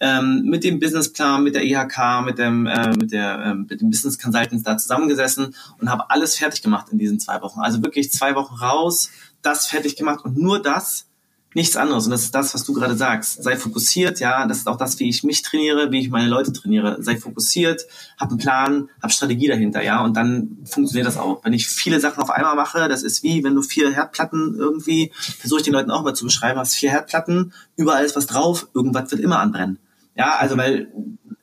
ähm, 0.00 0.42
mit 0.46 0.64
dem 0.64 0.80
Businessplan, 0.80 1.44
mit 1.44 1.54
der 1.54 1.64
IHK, 1.64 2.24
mit 2.24 2.38
dem, 2.38 2.66
äh, 2.66 2.90
mit, 2.90 3.12
der, 3.12 3.38
äh, 3.44 3.54
mit 3.54 3.80
dem 3.80 3.90
Business 3.90 4.18
Consultants 4.18 4.64
da 4.64 4.76
zusammengesessen 4.76 5.54
und 5.78 5.88
habe 5.88 6.10
alles 6.10 6.36
fertig 6.36 6.62
gemacht 6.62 6.86
in 6.90 6.98
diesen 6.98 7.20
zwei 7.20 7.40
Wochen. 7.42 7.60
Also 7.60 7.82
wirklich 7.82 8.10
zwei 8.10 8.34
Wochen 8.34 8.54
raus, 8.56 9.10
das 9.42 9.66
fertig 9.66 9.94
gemacht 9.94 10.24
und 10.24 10.36
nur 10.36 10.60
das 10.60 11.06
nichts 11.54 11.76
anderes. 11.76 12.04
Und 12.06 12.10
das 12.10 12.22
ist 12.22 12.34
das, 12.34 12.54
was 12.54 12.64
du 12.64 12.72
gerade 12.72 12.96
sagst. 12.96 13.42
Sei 13.42 13.56
fokussiert, 13.56 14.20
ja. 14.20 14.46
Das 14.46 14.58
ist 14.58 14.68
auch 14.68 14.76
das, 14.76 14.98
wie 14.98 15.08
ich 15.08 15.22
mich 15.24 15.42
trainiere, 15.42 15.90
wie 15.92 16.00
ich 16.00 16.10
meine 16.10 16.28
Leute 16.28 16.52
trainiere. 16.52 16.98
Sei 17.00 17.16
fokussiert, 17.16 17.86
hab 18.18 18.30
einen 18.30 18.38
Plan, 18.38 18.88
hab 19.02 19.12
Strategie 19.12 19.48
dahinter, 19.48 19.82
ja. 19.82 20.02
Und 20.02 20.16
dann 20.16 20.58
funktioniert 20.64 21.06
das 21.06 21.16
auch. 21.16 21.44
Wenn 21.44 21.52
ich 21.52 21.68
viele 21.68 22.00
Sachen 22.00 22.22
auf 22.22 22.30
einmal 22.30 22.56
mache, 22.56 22.88
das 22.88 23.02
ist 23.02 23.22
wie, 23.22 23.44
wenn 23.44 23.54
du 23.54 23.62
vier 23.62 23.92
Herdplatten 23.92 24.54
irgendwie, 24.56 25.12
versuche 25.14 25.60
ich 25.60 25.64
den 25.64 25.74
Leuten 25.74 25.90
auch 25.90 26.02
mal 26.02 26.14
zu 26.14 26.24
beschreiben, 26.24 26.58
hast 26.58 26.74
vier 26.74 26.90
Herdplatten, 26.90 27.52
überall 27.76 28.04
ist 28.04 28.16
was 28.16 28.26
drauf, 28.26 28.68
irgendwas 28.74 29.10
wird 29.10 29.20
immer 29.20 29.40
anbrennen. 29.40 29.78
Ja, 30.14 30.36
also 30.36 30.56
weil, 30.56 30.92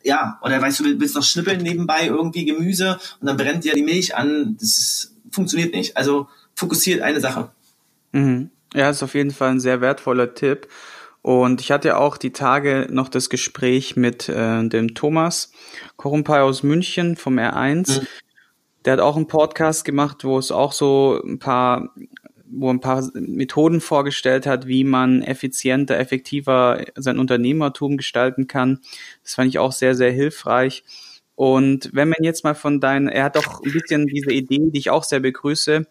ja, 0.04 0.40
oder 0.44 0.62
weißt 0.62 0.80
du, 0.80 1.00
willst 1.00 1.16
noch 1.16 1.24
schnippeln 1.24 1.62
nebenbei 1.62 2.08
irgendwie 2.08 2.46
Gemüse 2.46 3.00
und 3.20 3.28
dann 3.28 3.38
brennt 3.38 3.64
dir 3.64 3.74
die 3.74 3.84
Milch 3.84 4.16
an. 4.16 4.58
Das 4.60 4.78
ist, 4.78 5.16
funktioniert 5.32 5.74
nicht. 5.74 5.98
Also 5.98 6.28
fokussiert 6.56 7.02
eine 7.02 7.20
Sache. 7.20 7.52
Mhm. 8.12 8.52
Ja, 8.74 8.90
ist 8.90 9.04
auf 9.04 9.16
jeden 9.16 9.32
Fall 9.32 9.52
ein 9.52 9.60
sehr 9.60 9.82
wertvoller 9.82 10.34
Tipp. 10.34 10.68
Und 11.22 11.60
ich 11.60 11.72
hatte 11.72 11.98
auch 11.98 12.18
die 12.18 12.32
Tage 12.32 12.88
noch 12.90 13.10
das 13.10 13.30
Gespräch 13.30 13.96
mit 13.96 14.30
äh, 14.30 14.68
dem 14.68 14.96
Thomas 14.96 15.52
Korumpay 15.98 16.40
aus 16.40 16.64
München 16.64 17.18
vom 17.18 17.38
R1. 17.38 18.02
Mhm. 18.02 18.08
Der 18.86 18.94
hat 18.94 19.00
auch 19.00 19.18
einen 19.18 19.28
Podcast 19.28 19.84
gemacht, 19.84 20.24
wo 20.24 20.38
es 20.40 20.52
auch 20.52 20.72
so 20.72 21.22
ein 21.26 21.40
paar, 21.40 21.94
wo 22.46 22.70
ein 22.70 22.80
paar 22.80 23.10
Methoden 23.14 23.82
vorgestellt 23.82 24.48
hat, 24.48 24.68
wie 24.68 24.86
man 24.86 25.22
effizienter, 25.22 26.00
effektiver 26.00 26.86
sein 26.96 27.20
Unternehmertum 27.20 27.98
gestalten 27.98 28.48
kann. 28.48 28.80
Das 29.24 29.36
fand 29.36 29.50
ich 29.50 29.60
auch 29.60 29.74
sehr, 29.74 29.96
sehr 29.96 30.12
hilfreich. 30.12 30.86
Und 31.36 31.90
wenn 31.94 32.10
man 32.10 32.24
jetzt 32.24 32.44
mal 32.44 32.56
von 32.56 32.80
deinen, 32.80 33.10
er 33.10 33.26
hat 33.26 33.38
auch 33.38 33.62
ein 33.62 33.72
bisschen 33.72 34.08
diese 34.08 34.32
Idee, 34.32 34.70
die 34.72 34.80
ich 34.80 34.90
auch 34.90 35.04
sehr 35.04 35.20
begrüße, 35.20 35.86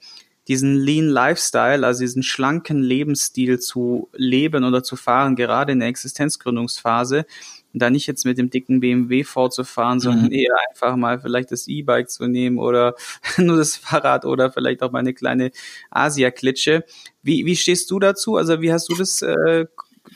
diesen 0.49 0.77
Lean 0.77 1.07
Lifestyle, 1.07 1.87
also 1.87 2.01
diesen 2.01 2.23
schlanken 2.23 2.83
Lebensstil 2.83 3.59
zu 3.61 4.09
leben 4.15 4.65
oder 4.65 4.83
zu 4.83 4.97
fahren, 4.97 5.37
gerade 5.37 5.73
in 5.73 5.81
der 5.81 5.89
Existenzgründungsphase. 5.89 7.27
Und 7.75 7.83
da 7.83 7.91
nicht 7.91 8.07
jetzt 8.07 8.25
mit 8.25 8.39
dem 8.39 8.49
dicken 8.49 8.81
BMW 8.81 9.25
vorzufahren, 9.25 10.01
sondern 10.01 10.27
mhm. 10.27 10.33
eher 10.33 10.57
einfach 10.71 10.97
mal 10.97 11.21
vielleicht 11.21 11.53
das 11.53 11.69
E-Bike 11.69 12.09
zu 12.09 12.27
nehmen 12.27 12.59
oder 12.59 12.95
nur 13.37 13.59
das 13.59 13.77
Fahrrad 13.77 14.25
oder 14.25 14.51
vielleicht 14.51 14.83
auch 14.83 14.91
mal 14.91 15.01
eine 15.01 15.13
kleine 15.13 15.51
Asia-Klitsche. 15.91 16.85
Wie, 17.23 17.45
wie 17.45 17.57
stehst 17.57 17.91
du 17.91 17.99
dazu? 17.99 18.37
Also 18.37 18.63
wie 18.63 18.73
hast 18.73 18.89
du 18.89 18.95
das 18.95 19.21
äh, 19.21 19.67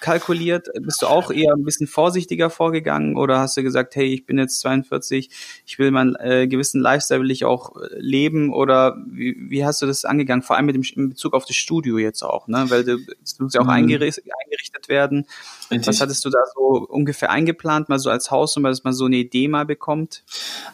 kalkuliert? 0.01 0.69
Bist 0.81 1.03
du 1.03 1.07
auch 1.07 1.31
eher 1.31 1.53
ein 1.55 1.65
bisschen 1.65 1.87
vorsichtiger 1.87 2.51
vorgegangen 2.51 3.17
oder 3.17 3.39
hast 3.39 3.57
du 3.57 3.63
gesagt, 3.63 3.97
hey, 3.97 4.13
ich 4.13 4.27
bin 4.27 4.39
jetzt 4.39 4.61
42, 4.61 5.31
ich 5.67 5.79
will 5.79 5.91
meinen 5.91 6.15
äh, 6.17 6.47
gewissen 6.47 6.81
Lifestyle 6.81 7.21
will 7.21 7.31
ich 7.31 7.45
auch 7.45 7.77
äh, 7.77 7.89
leben 7.99 8.53
oder 8.53 8.97
wie, 9.07 9.37
wie 9.39 9.65
hast 9.65 9.83
du 9.83 9.87
das 9.87 10.05
angegangen? 10.05 10.43
Vor 10.43 10.57
allem 10.57 10.67
mit 10.67 10.75
dem 10.75 10.83
in 10.97 11.11
Bezug 11.11 11.35
auf 11.35 11.45
das 11.45 11.57
Studio 11.57 11.99
jetzt 11.99 12.23
auch, 12.23 12.49
ne? 12.49 12.66
Weil 12.69 12.85
du, 12.85 12.99
das 13.21 13.38
muss 13.38 13.55
ja 13.55 13.61
auch 13.61 13.64
mhm. 13.64 13.71
eingerichtet, 13.71 14.25
eingerichtet 14.45 14.88
werden. 14.88 15.27
Richtig. 15.73 15.89
Was 15.89 16.01
hattest 16.01 16.25
du 16.25 16.31
da 16.31 16.39
so 16.55 16.87
ungefähr 16.89 17.31
eingeplant, 17.31 17.89
mal 17.89 17.99
so 17.99 18.11
als 18.11 18.31
Hausnummer, 18.31 18.69
dass 18.69 18.85
man 18.85 18.93
so 18.93 19.07
eine 19.07 19.17
Idee 19.17 19.49
mal 19.49 19.65
bekommt? 19.65 20.23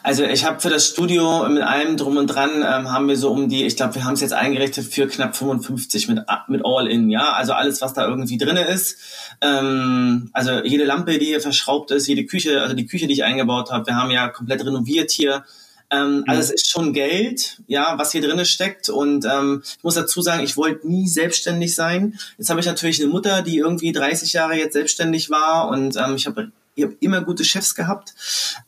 Also 0.03 0.23
ich 0.23 0.45
habe 0.45 0.59
für 0.59 0.69
das 0.69 0.87
Studio 0.87 1.47
mit 1.49 1.63
allem 1.63 1.97
drum 1.97 2.17
und 2.17 2.27
dran 2.27 2.49
ähm, 2.57 2.91
haben 2.91 3.07
wir 3.07 3.17
so 3.17 3.31
um 3.31 3.49
die, 3.49 3.65
ich 3.65 3.75
glaube, 3.75 3.95
wir 3.95 4.03
haben 4.03 4.13
es 4.13 4.21
jetzt 4.21 4.33
eingerichtet 4.33 4.85
für 4.85 5.07
knapp 5.07 5.35
55 5.35 6.07
mit 6.07 6.19
mit 6.47 6.61
All-in, 6.65 7.09
ja, 7.09 7.33
also 7.33 7.53
alles, 7.53 7.81
was 7.81 7.93
da 7.93 8.07
irgendwie 8.07 8.37
drinne 8.37 8.67
ist. 8.67 8.97
Ähm, 9.41 10.29
also 10.33 10.63
jede 10.63 10.85
Lampe, 10.85 11.17
die 11.17 11.27
hier 11.27 11.41
verschraubt 11.41 11.91
ist, 11.91 12.07
jede 12.07 12.25
Küche, 12.25 12.61
also 12.61 12.75
die 12.75 12.85
Küche, 12.85 13.07
die 13.07 13.13
ich 13.13 13.23
eingebaut 13.23 13.71
habe, 13.71 13.87
wir 13.87 13.95
haben 13.95 14.11
ja 14.11 14.27
komplett 14.29 14.65
renoviert 14.65 15.11
hier. 15.11 15.43
Ähm, 15.91 16.23
also 16.27 16.41
es 16.41 16.51
ist 16.51 16.69
schon 16.69 16.93
Geld, 16.93 17.61
ja, 17.67 17.97
was 17.97 18.11
hier 18.11 18.21
drinne 18.21 18.45
steckt. 18.45 18.89
Und 18.89 19.25
ähm, 19.25 19.63
ich 19.63 19.83
muss 19.83 19.95
dazu 19.95 20.21
sagen, 20.21 20.43
ich 20.43 20.57
wollte 20.57 20.87
nie 20.87 21.07
selbstständig 21.07 21.75
sein. 21.75 22.19
Jetzt 22.37 22.49
habe 22.49 22.59
ich 22.59 22.65
natürlich 22.65 23.01
eine 23.01 23.11
Mutter, 23.11 23.41
die 23.41 23.57
irgendwie 23.57 23.91
30 23.91 24.33
Jahre 24.33 24.55
jetzt 24.55 24.73
selbstständig 24.73 25.29
war 25.29 25.69
und 25.69 25.95
ähm, 25.97 26.15
ich 26.15 26.27
habe 26.27 26.51
ich 26.75 26.85
hab 26.85 26.91
immer 27.01 27.21
gute 27.21 27.43
Chefs 27.43 27.75
gehabt, 27.75 28.13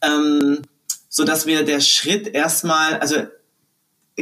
ähm, 0.01 0.60
so 1.10 1.23
dass 1.23 1.45
mir 1.45 1.63
der 1.63 1.79
Schritt 1.79 2.27
erstmal, 2.27 2.99
also 2.99 3.15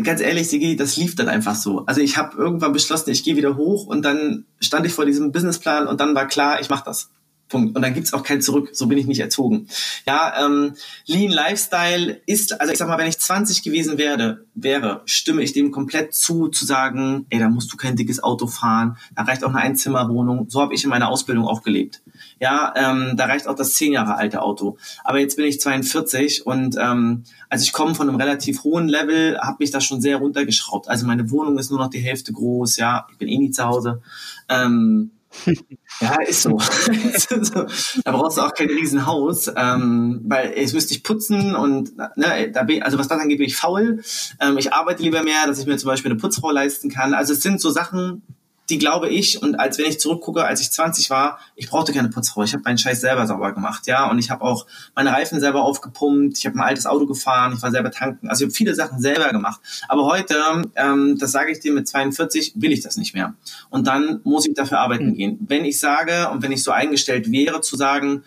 ganz 0.04 0.22
ehrlich, 0.22 0.50
Sigi, 0.50 0.76
das 0.76 0.98
lief 0.98 1.16
dann 1.16 1.30
einfach 1.30 1.56
so. 1.56 1.86
Also 1.86 2.02
ich 2.02 2.18
habe 2.18 2.38
irgendwann 2.38 2.74
beschlossen, 2.74 3.10
ich 3.10 3.24
gehe 3.24 3.36
wieder 3.36 3.58
hoch 3.58 3.88
und 3.88 4.04
dann 4.04 4.46
stand 4.60 4.86
ich 4.86 4.94
vor 4.94 5.06
diesem 5.06 5.32
Businessplan 5.32 5.88
und 5.88 6.00
dann 6.00 6.16
war 6.16 6.28
klar, 6.28 6.62
ich 6.62 6.70
mache 6.70 6.86
das. 6.86 7.10
Punkt. 7.50 7.76
Und 7.76 7.82
dann 7.82 7.94
gibt's 7.94 8.14
auch 8.14 8.24
kein 8.24 8.42
Zurück. 8.42 8.70
So 8.74 8.88
bin 8.88 8.98
ich 8.98 9.08
nicht 9.08 9.20
erzogen. 9.20 9.68
Ja, 10.08 10.46
ähm, 10.46 10.74
Lean 11.06 11.32
Lifestyle 11.32 12.22
ist, 12.26 12.60
also 12.62 12.72
ich 12.72 12.80
sag 12.80 12.88
mal, 12.88 12.98
wenn 12.98 13.08
ich 13.08 13.20
20 13.20 13.64
gewesen 13.64 13.98
werde, 13.98 14.46
wäre, 14.54 15.02
stimme 15.06 15.42
ich 15.42 15.54
dem 15.54 15.72
komplett 15.72 16.14
zu, 16.14 16.48
zu 16.48 16.66
sagen, 16.66 17.26
ey, 17.30 17.40
da 17.40 17.50
musst 17.50 17.74
du 17.74 17.78
kein 17.78 17.96
dickes 17.96 18.24
Auto 18.24 18.48
fahren, 18.48 18.98
da 19.16 19.24
reicht 19.24 19.44
auch 19.44 19.50
eine 19.50 19.60
Einzimmerwohnung. 19.60 20.50
So 20.50 20.62
habe 20.62 20.74
ich 20.74 20.84
in 20.84 20.90
meiner 20.90 21.10
Ausbildung 21.10 21.48
auch 21.48 21.64
gelebt. 21.64 22.02
Ja, 22.40 22.74
ähm, 22.76 23.16
da 23.18 23.26
reicht 23.26 23.48
auch 23.48 23.56
das 23.56 23.74
zehn 23.74 23.92
Jahre 23.94 24.16
alte 24.16 24.42
Auto. 24.42 24.78
Aber 25.04 25.20
jetzt 25.20 25.36
bin 25.36 25.46
ich 25.46 25.60
42 25.60 26.46
und 26.46 26.78
ähm, 26.80 27.24
also 27.50 27.64
ich 27.64 27.74
komme 27.74 27.96
von 27.96 28.08
einem 28.08 28.20
relativ 28.20 28.64
hohen 28.64 28.88
Level, 28.88 29.38
habe 29.40 29.58
mich 29.60 29.72
da 29.72 29.82
schon 29.82 30.02
sehr 30.02 30.18
runtergeschraubt. 30.18 30.88
Also 30.88 31.06
meine 31.06 31.32
Wohnung 31.32 31.58
ist 31.58 31.72
nur 31.72 31.80
noch 31.80 31.90
die 31.90 32.00
Hälfte 32.00 32.32
groß, 32.32 32.78
ja, 32.78 33.08
ich 33.12 33.18
bin 33.18 33.28
eh 33.28 33.38
nie 33.38 33.52
zu 33.52 33.66
Hause. 33.66 34.02
Ähm, 34.48 35.12
ja, 36.02 36.22
ist 36.22 36.44
so. 36.44 36.58
da 38.04 38.12
brauchst 38.12 38.38
du 38.38 38.42
auch 38.42 38.54
kein 38.54 38.70
Riesenhaus, 38.70 39.52
ähm, 39.56 40.22
weil 40.26 40.54
es 40.56 40.74
müsste 40.74 40.94
ich 40.94 41.04
putzen 41.04 41.56
und 41.56 41.98
ne, 41.98 42.52
da 42.52 42.64
bin, 42.64 42.84
also 42.84 42.98
was 42.98 43.08
das 43.08 43.20
angeht, 43.20 43.38
bin 43.38 43.48
ich 43.48 43.56
faul. 43.56 44.02
Ähm, 44.40 44.58
ich 44.58 44.74
arbeite 44.74 45.04
lieber 45.04 45.24
mehr, 45.24 45.46
dass 45.46 45.60
ich 45.60 45.66
mir 45.66 45.78
zum 45.78 45.88
Beispiel 45.88 46.12
eine 46.12 46.20
Putzfrau 46.20 46.52
leisten 46.52 46.90
kann. 46.90 47.14
Also 47.14 47.34
es 47.34 47.42
sind 47.42 47.62
so 47.62 47.70
Sachen, 47.70 48.24
die 48.70 48.78
glaube 48.78 49.10
ich, 49.10 49.42
und 49.42 49.60
als 49.60 49.78
wenn 49.78 49.86
ich 49.86 50.00
zurückgucke, 50.00 50.46
als 50.46 50.62
ich 50.62 50.72
20 50.72 51.10
war, 51.10 51.40
ich 51.56 51.70
brauchte 51.70 51.92
keine 51.92 52.10
Putzfrau. 52.10 52.44
Ich 52.44 52.54
habe 52.54 52.64
meinen 52.64 52.78
Scheiß 52.78 53.02
selber 53.02 53.26
sauber 53.26 53.52
gemacht, 53.54 53.88
ja. 53.88 54.10
Und 54.10 54.20
ich 54.20 54.30
habe 54.30 54.44
auch 54.44 54.68
meine 54.96 55.12
Reifen 55.12 55.40
selber 55.40 55.64
aufgepumpt, 55.64 56.38
ich 56.38 56.46
habe 56.46 56.58
ein 56.58 56.62
altes 56.62 56.86
Auto 56.86 57.06
gefahren, 57.06 57.54
ich 57.56 57.62
war 57.62 57.72
selber 57.72 57.92
tanken. 57.92 58.30
Also 58.30 58.44
ich 58.44 58.50
habe 58.50 58.56
viele 58.56 58.76
Sachen 58.76 59.00
selber 59.00 59.32
gemacht. 59.32 59.60
Aber 59.88 60.06
heute, 60.06 60.36
ähm, 60.76 61.18
das 61.18 61.32
sage 61.32 61.52
ich 61.52 61.60
dir, 61.60 61.74
mit 61.74 61.88
42 61.88 62.54
will 62.56 62.72
ich 62.72 62.82
das 62.82 62.98
nicht 62.98 63.14
mehr. 63.14 63.34
Und 63.70 63.88
dann 63.88 64.22
muss 64.24 64.46
ich 64.46 64.54
dafür 64.54 64.80
arbeiten 64.80 65.08
mhm. 65.08 65.16
gehen. 65.16 65.38
Wenn 65.48 65.66
ich 65.66 65.80
sage 65.80 66.30
und 66.30 66.44
wenn 66.44 66.52
ich 66.52 66.64
so 66.64 66.72
eingestellt 66.72 67.32
wäre, 67.32 67.62
zu 67.62 67.76
sagen, 67.76 68.24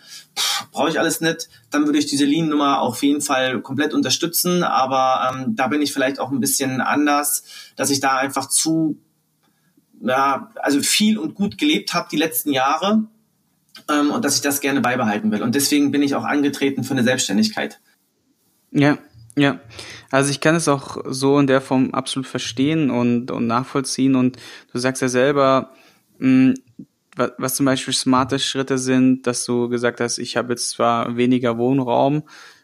brauche 0.71 0.89
ich 0.89 0.99
alles 0.99 1.21
nicht, 1.21 1.49
dann 1.69 1.85
würde 1.85 1.99
ich 1.99 2.07
diese 2.07 2.25
Lean-Nummer 2.25 2.81
auf 2.81 3.01
jeden 3.03 3.21
Fall 3.21 3.61
komplett 3.61 3.93
unterstützen. 3.93 4.63
Aber 4.63 5.31
ähm, 5.33 5.55
da 5.55 5.67
bin 5.67 5.81
ich 5.81 5.93
vielleicht 5.93 6.19
auch 6.19 6.31
ein 6.31 6.39
bisschen 6.39 6.81
anders, 6.81 7.43
dass 7.75 7.89
ich 7.89 7.99
da 7.99 8.17
einfach 8.17 8.49
zu 8.49 8.97
ja, 10.03 10.51
also 10.55 10.81
viel 10.81 11.17
und 11.17 11.33
gut 11.35 11.57
gelebt 11.57 11.93
habe 11.93 12.07
die 12.11 12.17
letzten 12.17 12.51
Jahre 12.51 13.03
ähm, 13.89 14.11
und 14.11 14.25
dass 14.25 14.35
ich 14.35 14.41
das 14.41 14.59
gerne 14.59 14.81
beibehalten 14.81 15.31
will. 15.31 15.41
Und 15.41 15.55
deswegen 15.55 15.91
bin 15.91 16.01
ich 16.01 16.15
auch 16.15 16.25
angetreten 16.25 16.83
für 16.83 16.93
eine 16.93 17.03
Selbstständigkeit. 17.03 17.79
Ja, 18.71 18.97
ja. 19.35 19.59
Also 20.11 20.29
ich 20.29 20.41
kann 20.41 20.55
es 20.55 20.67
auch 20.67 20.97
so 21.05 21.39
in 21.39 21.47
der 21.47 21.61
Form 21.61 21.91
absolut 21.91 22.27
verstehen 22.27 22.91
und, 22.91 23.31
und 23.31 23.47
nachvollziehen. 23.47 24.15
Und 24.15 24.37
du 24.71 24.77
sagst 24.77 25.01
ja 25.01 25.07
selber, 25.07 25.71
mh, 26.19 26.55
was, 27.15 27.31
was 27.37 27.55
zum 27.55 27.65
Beispiel 27.65 27.93
smarte 27.93 28.39
Schritte 28.39 28.77
sind, 28.77 29.25
dass 29.25 29.45
du 29.45 29.69
gesagt 29.69 30.01
hast, 30.01 30.17
ich 30.17 30.35
habe 30.35 30.53
jetzt 30.53 30.71
zwar 30.71 31.15
weniger 31.15 31.57
Wohnraum, 31.57 32.23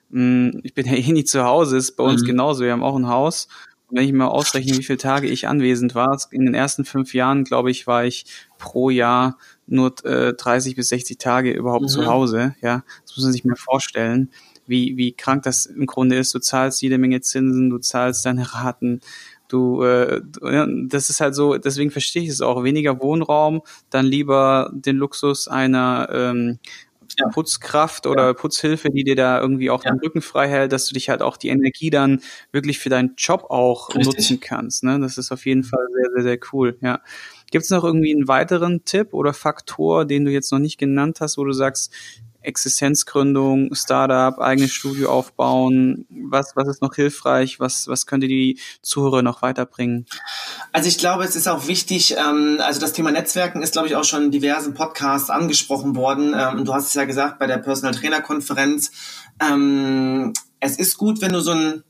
mh, 0.10 0.60
ich 0.64 0.74
bin 0.74 0.86
ja 0.86 0.94
eh 0.94 1.12
nie 1.12 1.24
zu 1.24 1.44
Hause, 1.44 1.78
ist 1.78 1.96
bei 1.96 2.04
uns 2.04 2.24
mhm. 2.24 2.28
genauso. 2.28 2.64
Wir 2.64 2.74
haben 2.74 2.84
auch 2.84 2.96
ein 2.96 3.08
Haus 3.08 3.48
wenn 3.90 4.06
ich 4.06 4.14
mal 4.14 4.28
ausrechne, 4.28 4.78
wie 4.78 4.84
viele 4.84 4.98
Tage 4.98 5.28
ich 5.28 5.48
anwesend 5.48 5.96
war, 5.96 6.20
in 6.32 6.46
den 6.46 6.54
ersten 6.54 6.86
fünf 6.86 7.14
Jahren, 7.14 7.44
glaube 7.44 7.72
ich, 7.72 7.88
war 7.88 8.06
ich 8.06 8.26
pro 8.58 8.90
Jahr 8.90 9.38
nur 9.68 9.94
äh, 10.06 10.34
30 10.34 10.76
bis 10.76 10.90
60 10.90 11.18
Tage 11.18 11.52
überhaupt 11.52 11.84
mhm. 11.84 11.90
zu 11.90 12.06
Hause. 12.06 12.56
Ja, 12.62 12.84
das 13.04 13.16
muss 13.16 13.26
man 13.26 13.34
sich 13.34 13.46
mal 13.46 13.56
vorstellen, 13.56 14.30
wie, 14.68 14.98
wie 14.98 15.14
krank 15.14 15.44
das 15.44 15.66
im 15.66 15.86
Grunde 15.86 16.18
ist. 16.18 16.34
Du 16.34 16.40
zahlst 16.40 16.82
jede 16.82 16.98
Menge 16.98 17.22
Zinsen, 17.22 17.70
du 17.70 17.80
zahlst 17.80 18.26
deine 18.26 18.54
Raten 18.54 19.02
Du, 19.50 19.82
äh, 19.82 20.22
das 20.88 21.10
ist 21.10 21.22
halt 21.22 21.34
so, 21.34 21.58
deswegen 21.58 21.90
verstehe 21.90 22.22
ich 22.22 22.30
es 22.30 22.40
auch. 22.40 22.64
Weniger 22.64 23.02
Wohnraum, 23.02 23.64
dann 23.90 24.06
lieber 24.06 24.70
den 24.72 24.96
Luxus 24.96 25.48
einer 25.48 26.08
ähm, 26.12 26.60
ja. 27.20 27.28
Putzkraft 27.30 28.08
oder 28.08 28.28
ja. 28.28 28.34
Putzhilfe, 28.34 28.90
die 28.90 29.04
dir 29.04 29.16
da 29.16 29.40
irgendwie 29.40 29.70
auch 29.70 29.84
ja. 29.84 29.92
den 29.92 30.00
Rücken 30.00 30.22
frei 30.22 30.48
hält, 30.48 30.72
dass 30.72 30.88
du 30.88 30.94
dich 30.94 31.10
halt 31.10 31.22
auch 31.22 31.38
die 31.38 31.50
Energie 31.50 31.90
dann 31.90 32.22
wirklich 32.52 32.80
für 32.80 32.90
deinen 32.90 33.14
Job 33.18 33.46
auch 33.50 33.90
Richtig. 33.90 34.06
nutzen 34.06 34.40
kannst. 34.40 34.84
Ne? 34.84 35.00
Das 35.00 35.18
ist 35.18 35.32
auf 35.32 35.46
jeden 35.46 35.64
Fall 35.64 35.86
sehr, 35.94 36.12
sehr, 36.16 36.24
sehr 36.24 36.40
cool. 36.52 36.78
Ja. 36.82 37.02
Gibt 37.52 37.64
es 37.64 37.72
noch 37.72 37.84
irgendwie 37.84 38.14
einen 38.14 38.28
weiteren 38.28 38.86
Tipp 38.86 39.14
oder 39.14 39.34
Faktor, 39.34 40.06
den 40.06 40.26
du 40.26 40.32
jetzt 40.32 40.52
noch 40.52 40.60
nicht 40.60 40.78
genannt 40.78 41.20
hast, 41.20 41.38
wo 41.38 41.44
du 41.44 41.54
sagst, 41.54 41.94
Existenzgründung, 42.50 43.74
Startup, 43.74 44.38
eigenes 44.40 44.74
Studio 44.74 45.10
aufbauen? 45.10 46.06
Was, 46.10 46.56
was 46.56 46.68
ist 46.68 46.82
noch 46.82 46.96
hilfreich? 46.96 47.60
Was, 47.60 47.88
was 47.88 48.06
könnte 48.06 48.28
die 48.28 48.60
Zuhörer 48.82 49.22
noch 49.22 49.42
weiterbringen? 49.42 50.06
Also 50.74 50.90
ich 50.90 50.98
glaube, 50.98 51.24
es 51.24 51.36
ist 51.36 51.48
auch 51.48 51.68
wichtig, 51.68 52.16
ähm, 52.18 52.58
also 52.60 52.80
das 52.80 52.94
Thema 52.94 53.12
Netzwerken 53.12 53.62
ist, 53.62 53.74
glaube 53.74 53.88
ich, 53.88 53.96
auch 53.96 54.04
schon 54.04 54.26
in 54.26 54.32
diversen 54.32 54.74
Podcasts 54.74 55.30
angesprochen 55.30 55.96
worden. 55.96 56.36
Ähm, 56.38 56.66
du 56.66 56.74
hast 56.74 56.88
es 56.88 56.94
ja 56.96 57.06
gesagt 57.06 57.40
bei 57.40 57.48
der 57.48 57.58
Personal 57.58 57.94
Trainer 57.96 58.22
Konferenz. 58.22 58.92
Ähm, 59.42 60.34
es 60.60 60.78
ist 60.78 60.98
gut, 60.98 61.22
wenn 61.22 61.32
du 61.32 61.40
so 61.40 61.52
ein, 61.52 61.84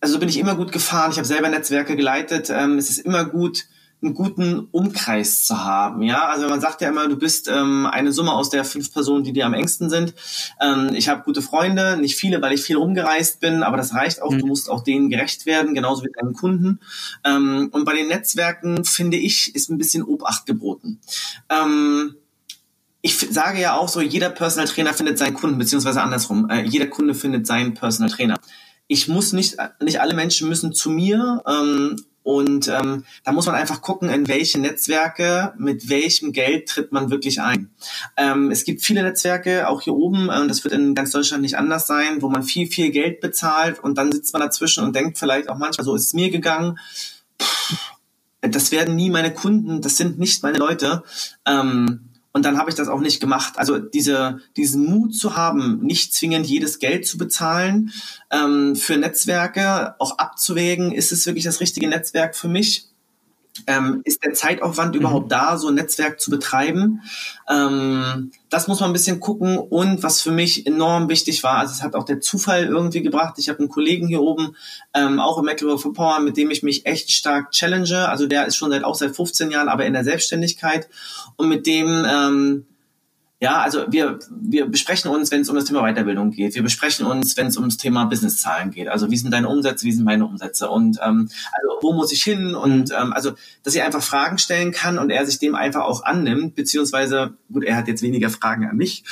also 0.00 0.14
so 0.14 0.20
bin 0.20 0.28
ich 0.28 0.38
immer 0.38 0.54
gut 0.54 0.72
gefahren. 0.72 1.10
Ich 1.10 1.18
habe 1.18 1.26
selber 1.26 1.48
Netzwerke 1.48 1.96
geleitet. 1.96 2.50
Ähm, 2.50 2.78
es 2.78 2.88
ist 2.88 2.98
immer 2.98 3.24
gut, 3.24 3.66
einen 4.02 4.14
guten 4.14 4.68
Umkreis 4.72 5.44
zu 5.44 5.64
haben. 5.64 6.02
Ja, 6.02 6.28
also 6.28 6.48
man 6.48 6.60
sagt 6.60 6.80
ja 6.80 6.88
immer, 6.88 7.08
du 7.08 7.16
bist 7.16 7.48
ähm, 7.48 7.86
eine 7.86 8.12
Summe 8.12 8.32
aus 8.32 8.50
der 8.50 8.64
fünf 8.64 8.92
Personen, 8.92 9.22
die 9.22 9.32
dir 9.32 9.46
am 9.46 9.54
engsten 9.54 9.90
sind. 9.90 10.14
Ähm, 10.60 10.90
ich 10.94 11.08
habe 11.08 11.22
gute 11.22 11.40
Freunde, 11.40 11.96
nicht 11.96 12.16
viele, 12.16 12.42
weil 12.42 12.52
ich 12.52 12.62
viel 12.62 12.76
rumgereist 12.76 13.40
bin, 13.40 13.62
aber 13.62 13.76
das 13.76 13.94
reicht 13.94 14.20
auch. 14.20 14.32
Mhm. 14.32 14.38
Du 14.40 14.46
musst 14.46 14.68
auch 14.68 14.82
denen 14.82 15.08
gerecht 15.08 15.46
werden, 15.46 15.74
genauso 15.74 16.02
wie 16.04 16.10
deinen 16.10 16.34
Kunden. 16.34 16.80
Ähm, 17.24 17.68
und 17.72 17.84
bei 17.84 17.94
den 17.94 18.08
Netzwerken 18.08 18.84
finde 18.84 19.16
ich 19.18 19.54
ist 19.54 19.70
ein 19.70 19.78
bisschen 19.78 20.02
Obacht 20.02 20.46
geboten. 20.46 21.00
Ähm, 21.48 22.16
ich 23.02 23.18
sage 23.18 23.60
ja 23.60 23.76
auch 23.76 23.88
so, 23.88 24.00
jeder 24.00 24.30
Personal 24.30 24.68
Trainer 24.68 24.94
findet 24.94 25.18
seinen 25.18 25.34
Kunden, 25.34 25.58
beziehungsweise 25.58 26.02
andersrum, 26.02 26.48
äh, 26.50 26.62
jeder 26.62 26.86
Kunde 26.86 27.14
findet 27.14 27.46
seinen 27.46 27.74
Personal 27.74 28.10
Trainer. 28.10 28.38
Ich 28.88 29.06
muss 29.06 29.32
nicht, 29.32 29.56
nicht 29.80 30.00
alle 30.00 30.14
Menschen 30.14 30.48
müssen 30.48 30.72
zu 30.72 30.90
mir 30.90 31.42
ähm, 31.46 31.96
und 32.22 32.68
ähm, 32.68 33.04
da 33.24 33.32
muss 33.32 33.46
man 33.46 33.54
einfach 33.54 33.82
gucken, 33.82 34.08
in 34.08 34.28
welche 34.28 34.60
Netzwerke, 34.60 35.54
mit 35.58 35.88
welchem 35.88 36.32
Geld 36.32 36.68
tritt 36.68 36.92
man 36.92 37.10
wirklich 37.10 37.40
ein. 37.40 37.70
Ähm, 38.16 38.50
es 38.50 38.64
gibt 38.64 38.82
viele 38.82 39.02
Netzwerke, 39.02 39.68
auch 39.68 39.82
hier 39.82 39.94
oben, 39.94 40.30
äh, 40.30 40.46
das 40.46 40.62
wird 40.64 40.74
in 40.74 40.94
ganz 40.94 41.10
Deutschland 41.10 41.42
nicht 41.42 41.56
anders 41.56 41.86
sein, 41.86 42.22
wo 42.22 42.28
man 42.28 42.42
viel, 42.42 42.66
viel 42.66 42.90
Geld 42.90 43.20
bezahlt 43.20 43.80
und 43.80 43.98
dann 43.98 44.12
sitzt 44.12 44.32
man 44.32 44.42
dazwischen 44.42 44.84
und 44.84 44.94
denkt 44.94 45.18
vielleicht 45.18 45.48
auch 45.48 45.58
manchmal, 45.58 45.84
so 45.84 45.94
ist 45.94 46.06
es 46.06 46.14
mir 46.14 46.30
gegangen. 46.30 46.78
Puh, 47.38 47.76
das 48.40 48.72
werden 48.72 48.96
nie 48.96 49.10
meine 49.10 49.32
Kunden, 49.32 49.80
das 49.80 49.96
sind 49.96 50.18
nicht 50.18 50.42
meine 50.42 50.58
Leute. 50.58 51.02
Ähm, 51.46 52.11
und 52.32 52.44
dann 52.44 52.58
habe 52.58 52.70
ich 52.70 52.76
das 52.76 52.88
auch 52.88 53.00
nicht 53.00 53.20
gemacht. 53.20 53.54
Also 53.58 53.78
diese, 53.78 54.40
diesen 54.56 54.86
Mut 54.86 55.14
zu 55.14 55.36
haben, 55.36 55.80
nicht 55.80 56.14
zwingend 56.14 56.46
jedes 56.46 56.78
Geld 56.78 57.06
zu 57.06 57.18
bezahlen, 57.18 57.92
ähm, 58.30 58.74
für 58.74 58.96
Netzwerke 58.96 59.94
auch 59.98 60.18
abzuwägen, 60.18 60.92
ist 60.92 61.12
es 61.12 61.26
wirklich 61.26 61.44
das 61.44 61.60
richtige 61.60 61.88
Netzwerk 61.88 62.34
für 62.34 62.48
mich? 62.48 62.91
Ähm, 63.66 64.00
ist 64.04 64.24
der 64.24 64.32
Zeitaufwand 64.32 64.94
mhm. 64.94 65.00
überhaupt 65.00 65.30
da, 65.30 65.58
so 65.58 65.68
ein 65.68 65.74
Netzwerk 65.74 66.20
zu 66.20 66.30
betreiben? 66.30 67.02
Ähm, 67.48 68.32
das 68.48 68.66
muss 68.66 68.80
man 68.80 68.90
ein 68.90 68.94
bisschen 68.94 69.20
gucken. 69.20 69.58
Und 69.58 70.02
was 70.02 70.22
für 70.22 70.30
mich 70.30 70.66
enorm 70.66 71.08
wichtig 71.08 71.42
war, 71.42 71.58
also 71.58 71.72
es 71.72 71.82
hat 71.82 71.94
auch 71.94 72.04
der 72.04 72.20
Zufall 72.20 72.64
irgendwie 72.64 73.02
gebracht. 73.02 73.34
Ich 73.38 73.48
habe 73.48 73.58
einen 73.58 73.68
Kollegen 73.68 74.08
hier 74.08 74.22
oben, 74.22 74.56
ähm, 74.94 75.20
auch 75.20 75.38
in 75.38 75.44
Mecklenburg-Vorpommern, 75.44 76.24
mit 76.24 76.36
dem 76.36 76.50
ich 76.50 76.62
mich 76.62 76.86
echt 76.86 77.10
stark 77.10 77.50
challenge. 77.50 78.08
Also 78.08 78.26
der 78.26 78.46
ist 78.46 78.56
schon 78.56 78.70
seit 78.70 78.84
auch 78.84 78.94
seit 78.94 79.14
15 79.14 79.50
Jahren, 79.50 79.68
aber 79.68 79.84
in 79.84 79.92
der 79.92 80.04
Selbstständigkeit. 80.04 80.88
Und 81.36 81.48
mit 81.48 81.66
dem 81.66 82.06
ähm, 82.08 82.66
ja, 83.42 83.60
also 83.60 83.86
wir, 83.88 84.20
wir 84.30 84.66
besprechen 84.66 85.10
uns, 85.10 85.32
wenn 85.32 85.40
es 85.40 85.48
um 85.48 85.56
das 85.56 85.64
Thema 85.64 85.82
Weiterbildung 85.82 86.30
geht. 86.30 86.54
Wir 86.54 86.62
besprechen 86.62 87.06
uns, 87.06 87.36
wenn 87.36 87.48
es 87.48 87.56
ums 87.56 87.76
Thema 87.76 88.04
Businesszahlen 88.04 88.70
geht. 88.70 88.86
Also 88.86 89.10
wie 89.10 89.16
sind 89.16 89.32
deine 89.32 89.48
Umsätze, 89.48 89.84
wie 89.84 89.90
sind 89.90 90.04
meine 90.04 90.24
Umsätze 90.24 90.70
und 90.70 90.98
ähm, 91.04 91.28
also 91.50 91.78
wo 91.82 91.92
muss 91.92 92.12
ich 92.12 92.22
hin? 92.22 92.54
Und 92.54 92.90
mhm. 92.90 92.96
ähm, 92.96 93.12
also, 93.12 93.32
dass 93.64 93.74
ich 93.74 93.82
einfach 93.82 94.00
Fragen 94.00 94.38
stellen 94.38 94.70
kann 94.70 94.96
und 94.96 95.10
er 95.10 95.26
sich 95.26 95.40
dem 95.40 95.56
einfach 95.56 95.82
auch 95.82 96.04
annimmt, 96.04 96.54
beziehungsweise, 96.54 97.34
gut, 97.52 97.64
er 97.64 97.74
hat 97.74 97.88
jetzt 97.88 98.02
weniger 98.02 98.30
Fragen 98.30 98.64
an 98.64 98.76
mich, 98.76 99.02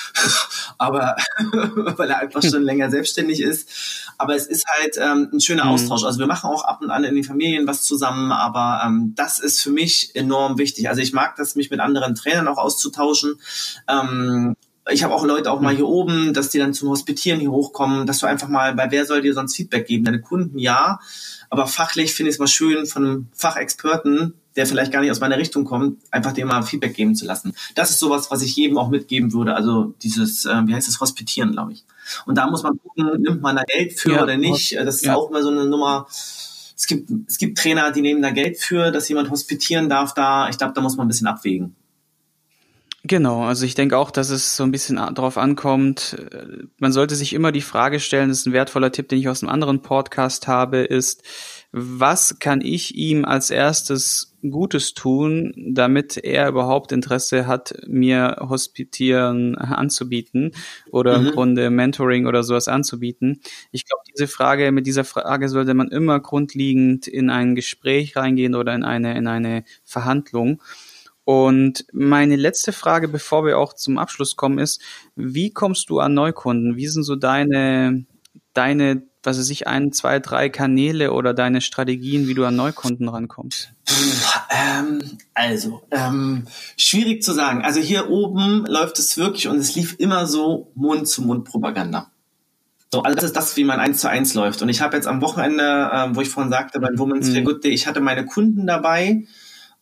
aber 0.80 1.14
weil 1.96 2.08
er 2.08 2.18
einfach 2.18 2.42
schon 2.42 2.62
länger 2.62 2.90
selbstständig 2.90 3.42
ist. 3.42 3.68
Aber 4.16 4.34
es 4.34 4.46
ist 4.46 4.64
halt 4.66 4.96
ähm, 4.98 5.28
ein 5.32 5.40
schöner 5.40 5.64
mhm. 5.64 5.72
Austausch. 5.72 6.04
Also 6.04 6.18
wir 6.18 6.26
machen 6.26 6.48
auch 6.50 6.64
ab 6.64 6.80
und 6.80 6.90
an 6.90 7.04
in 7.04 7.14
den 7.14 7.24
Familien 7.24 7.66
was 7.66 7.82
zusammen, 7.82 8.32
aber 8.32 8.82
ähm, 8.86 9.12
das 9.14 9.38
ist 9.38 9.60
für 9.60 9.70
mich 9.70 10.14
enorm 10.14 10.58
wichtig. 10.58 10.88
Also 10.88 11.02
ich 11.02 11.12
mag 11.12 11.36
das, 11.36 11.54
mich 11.54 11.70
mit 11.70 11.80
anderen 11.80 12.14
Trainern 12.14 12.48
auch 12.48 12.58
auszutauschen. 12.58 13.38
Ähm, 13.88 14.10
ähm, 14.10 14.56
ich 14.90 15.02
habe 15.02 15.14
auch 15.14 15.24
Leute 15.24 15.50
auch 15.50 15.60
mal 15.60 15.74
hier 15.74 15.86
oben, 15.86 16.32
dass 16.34 16.50
die 16.50 16.58
dann 16.58 16.74
zum 16.74 16.88
Hospitieren 16.88 17.40
hier 17.40 17.50
hochkommen, 17.50 18.06
dass 18.06 18.18
du 18.18 18.26
einfach 18.26 18.48
mal, 18.48 18.74
bei 18.74 18.90
wer 18.90 19.06
soll 19.06 19.22
dir 19.22 19.34
sonst 19.34 19.56
Feedback 19.56 19.86
geben? 19.86 20.04
Deine 20.04 20.20
Kunden 20.20 20.58
ja, 20.58 21.00
aber 21.48 21.66
fachlich 21.66 22.14
finde 22.14 22.30
ich 22.30 22.36
es 22.36 22.38
mal 22.38 22.46
schön, 22.46 22.86
von 22.86 23.04
einem 23.04 23.28
Fachexperten, 23.32 24.34
der 24.56 24.66
vielleicht 24.66 24.92
gar 24.92 25.00
nicht 25.00 25.10
aus 25.10 25.20
meiner 25.20 25.38
Richtung 25.38 25.64
kommt, 25.64 25.98
einfach 26.10 26.32
dem 26.32 26.48
mal 26.48 26.62
Feedback 26.62 26.94
geben 26.94 27.14
zu 27.14 27.26
lassen. 27.26 27.54
Das 27.74 27.90
ist 27.90 27.98
sowas, 27.98 28.30
was 28.30 28.42
ich 28.42 28.54
jedem 28.56 28.78
auch 28.78 28.88
mitgeben 28.88 29.32
würde. 29.32 29.54
Also 29.54 29.94
dieses, 30.02 30.44
äh, 30.44 30.62
wie 30.66 30.74
heißt 30.74 30.88
das, 30.88 31.00
Hospitieren, 31.00 31.52
glaube 31.52 31.72
ich. 31.72 31.84
Und 32.26 32.36
da 32.36 32.48
muss 32.48 32.62
man 32.62 32.78
gucken, 32.78 33.20
nimmt 33.20 33.42
man 33.42 33.56
da 33.56 33.62
Geld 33.64 33.98
für 33.98 34.12
ja, 34.12 34.22
oder 34.22 34.36
nicht. 34.36 34.76
Das 34.76 34.96
ist 34.96 35.06
ja. 35.06 35.14
auch 35.14 35.30
immer 35.30 35.42
so 35.42 35.50
eine 35.50 35.66
Nummer. 35.66 36.06
Es 36.76 36.86
gibt, 36.86 37.10
es 37.28 37.38
gibt 37.38 37.58
Trainer, 37.58 37.90
die 37.92 38.00
nehmen 38.00 38.22
da 38.22 38.30
Geld 38.30 38.58
für, 38.58 38.90
dass 38.90 39.08
jemand 39.08 39.30
hospitieren 39.30 39.88
darf 39.88 40.14
da. 40.14 40.48
Ich 40.48 40.58
glaube, 40.58 40.72
da 40.74 40.80
muss 40.80 40.96
man 40.96 41.06
ein 41.06 41.08
bisschen 41.08 41.26
abwägen. 41.26 41.76
Genau, 43.10 43.42
also 43.42 43.66
ich 43.66 43.74
denke 43.74 43.98
auch, 43.98 44.12
dass 44.12 44.30
es 44.30 44.54
so 44.54 44.62
ein 44.62 44.70
bisschen 44.70 44.94
darauf 44.94 45.36
ankommt. 45.36 46.16
Äh, 46.30 46.68
man 46.78 46.92
sollte 46.92 47.16
sich 47.16 47.32
immer 47.32 47.50
die 47.50 47.60
Frage 47.60 47.98
stellen, 47.98 48.28
das 48.28 48.38
ist 48.38 48.46
ein 48.46 48.52
wertvoller 48.52 48.92
Tipp, 48.92 49.08
den 49.08 49.18
ich 49.18 49.28
aus 49.28 49.42
einem 49.42 49.50
anderen 49.50 49.82
Podcast 49.82 50.46
habe, 50.46 50.78
ist, 50.78 51.24
was 51.72 52.38
kann 52.38 52.60
ich 52.60 52.94
ihm 52.94 53.24
als 53.24 53.50
erstes 53.50 54.36
Gutes 54.48 54.94
tun, 54.94 55.52
damit 55.56 56.18
er 56.18 56.48
überhaupt 56.48 56.92
Interesse 56.92 57.48
hat, 57.48 57.74
mir 57.84 58.36
Hospitieren 58.48 59.58
anzubieten 59.58 60.52
oder 60.92 61.18
mhm. 61.18 61.26
im 61.26 61.32
Grunde 61.32 61.70
Mentoring 61.70 62.28
oder 62.28 62.44
sowas 62.44 62.68
anzubieten. 62.68 63.40
Ich 63.72 63.86
glaube, 63.86 64.04
diese 64.08 64.28
Frage, 64.28 64.70
mit 64.70 64.86
dieser 64.86 65.04
Frage 65.04 65.48
sollte 65.48 65.74
man 65.74 65.88
immer 65.88 66.20
grundlegend 66.20 67.08
in 67.08 67.28
ein 67.28 67.56
Gespräch 67.56 68.14
reingehen 68.14 68.54
oder 68.54 68.72
in 68.72 68.84
eine, 68.84 69.18
in 69.18 69.26
eine 69.26 69.64
Verhandlung. 69.82 70.62
Und 71.24 71.84
meine 71.92 72.36
letzte 72.36 72.72
Frage, 72.72 73.08
bevor 73.08 73.44
wir 73.44 73.58
auch 73.58 73.74
zum 73.74 73.98
Abschluss 73.98 74.36
kommen, 74.36 74.58
ist, 74.58 74.80
wie 75.16 75.50
kommst 75.50 75.90
du 75.90 76.00
an 76.00 76.14
Neukunden? 76.14 76.76
Wie 76.76 76.88
sind 76.88 77.04
so 77.04 77.14
deine, 77.14 78.04
deine, 78.54 79.02
was 79.22 79.38
weiß 79.38 79.50
ich, 79.50 79.66
ein, 79.68 79.92
zwei, 79.92 80.18
drei 80.18 80.48
Kanäle 80.48 81.12
oder 81.12 81.34
deine 81.34 81.60
Strategien, 81.60 82.26
wie 82.26 82.34
du 82.34 82.44
an 82.44 82.56
Neukunden 82.56 83.08
rankommst? 83.08 83.72
Ähm, 84.50 85.18
also, 85.34 85.82
ähm, 85.90 86.46
schwierig 86.76 87.22
zu 87.22 87.32
sagen. 87.32 87.62
Also 87.62 87.80
hier 87.80 88.10
oben 88.10 88.64
läuft 88.66 88.98
es 88.98 89.16
wirklich 89.16 89.46
und 89.46 89.58
es 89.58 89.74
lief 89.74 89.96
immer 89.98 90.26
so 90.26 90.72
Mund-zu-Mund-Propaganda. 90.74 92.10
So, 92.92 93.02
also 93.02 93.14
das 93.14 93.24
ist 93.24 93.36
das, 93.36 93.56
wie 93.56 93.62
man 93.62 93.78
eins 93.78 94.00
zu 94.00 94.08
eins 94.08 94.34
läuft. 94.34 94.62
Und 94.62 94.68
ich 94.68 94.80
habe 94.80 94.96
jetzt 94.96 95.06
am 95.06 95.20
Wochenende, 95.22 95.90
ähm, 95.92 96.16
wo 96.16 96.22
ich 96.22 96.28
vorhin 96.28 96.50
sagte, 96.50 96.80
beim 96.80 96.98
Women's 96.98 97.28
mhm. 97.28 97.32
Feel 97.34 97.44
Good 97.44 97.64
Day, 97.64 97.70
ich 97.70 97.86
hatte 97.86 98.00
meine 98.00 98.26
Kunden 98.26 98.66
dabei, 98.66 99.26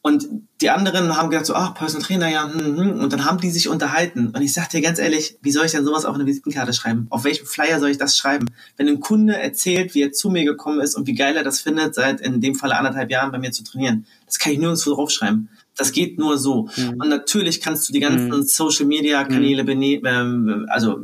und 0.08 0.26
die 0.60 0.70
anderen 0.70 1.16
haben 1.16 1.30
gedacht 1.30 1.46
so, 1.46 1.54
ach, 1.54 1.74
Personal 1.74 2.04
Trainer, 2.04 2.28
ja, 2.28 2.50
hm, 2.50 2.76
hm. 2.78 3.00
und 3.00 3.12
dann 3.12 3.24
haben 3.24 3.38
die 3.38 3.50
sich 3.50 3.68
unterhalten. 3.68 4.32
Und 4.34 4.40
ich 4.42 4.52
sagte 4.52 4.78
dir 4.78 4.82
ganz 4.82 4.98
ehrlich, 4.98 5.38
wie 5.42 5.52
soll 5.52 5.66
ich 5.66 5.72
denn 5.72 5.84
sowas 5.84 6.04
auf 6.04 6.14
eine 6.14 6.26
Visitenkarte 6.26 6.72
schreiben? 6.72 7.06
Auf 7.10 7.24
welchem 7.24 7.46
Flyer 7.46 7.78
soll 7.78 7.90
ich 7.90 7.98
das 7.98 8.16
schreiben? 8.16 8.46
Wenn 8.76 8.88
ein 8.88 9.00
Kunde 9.00 9.36
erzählt, 9.36 9.94
wie 9.94 10.02
er 10.02 10.12
zu 10.12 10.30
mir 10.30 10.44
gekommen 10.44 10.80
ist 10.80 10.96
und 10.96 11.06
wie 11.06 11.14
geil 11.14 11.36
er 11.36 11.44
das 11.44 11.60
findet, 11.60 11.94
seit 11.94 12.20
in 12.20 12.40
dem 12.40 12.54
Falle 12.54 12.76
anderthalb 12.76 13.10
Jahren 13.10 13.30
bei 13.30 13.38
mir 13.38 13.52
zu 13.52 13.62
trainieren, 13.62 14.06
das 14.26 14.38
kann 14.38 14.52
ich 14.52 14.58
nirgendwo 14.58 14.94
draufschreiben. 14.94 15.50
Das 15.76 15.92
geht 15.92 16.18
nur 16.18 16.38
so. 16.38 16.68
Mhm. 16.76 17.00
Und 17.00 17.08
natürlich 17.08 17.60
kannst 17.60 17.88
du 17.88 17.92
die 17.92 18.00
ganzen 18.00 18.28
mhm. 18.30 18.42
Social 18.42 18.86
Media 18.86 19.22
Kanäle 19.24 19.62
mhm. 19.62 20.04
ähm, 20.04 20.66
also 20.70 21.00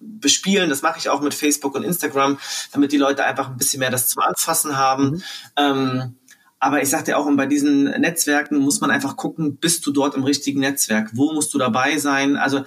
bespielen. 0.00 0.68
Das 0.68 0.82
mache 0.82 0.98
ich 0.98 1.08
auch 1.08 1.22
mit 1.22 1.32
Facebook 1.32 1.74
und 1.74 1.84
Instagram, 1.84 2.38
damit 2.72 2.92
die 2.92 2.98
Leute 2.98 3.24
einfach 3.24 3.48
ein 3.48 3.56
bisschen 3.56 3.80
mehr 3.80 3.90
das 3.90 4.08
zum 4.08 4.22
Anfassen 4.22 4.76
haben. 4.76 5.10
Mhm. 5.10 5.22
Ähm, 5.56 6.14
aber 6.60 6.82
ich 6.82 6.90
sagte 6.90 7.16
auch, 7.16 7.26
und 7.26 7.36
bei 7.36 7.46
diesen 7.46 7.84
Netzwerken 7.84 8.58
muss 8.58 8.80
man 8.80 8.90
einfach 8.90 9.16
gucken, 9.16 9.56
bist 9.56 9.86
du 9.86 9.92
dort 9.92 10.14
im 10.14 10.24
richtigen 10.24 10.60
Netzwerk? 10.60 11.10
Wo 11.12 11.32
musst 11.32 11.54
du 11.54 11.58
dabei 11.58 11.98
sein? 11.98 12.36
Also 12.36 12.64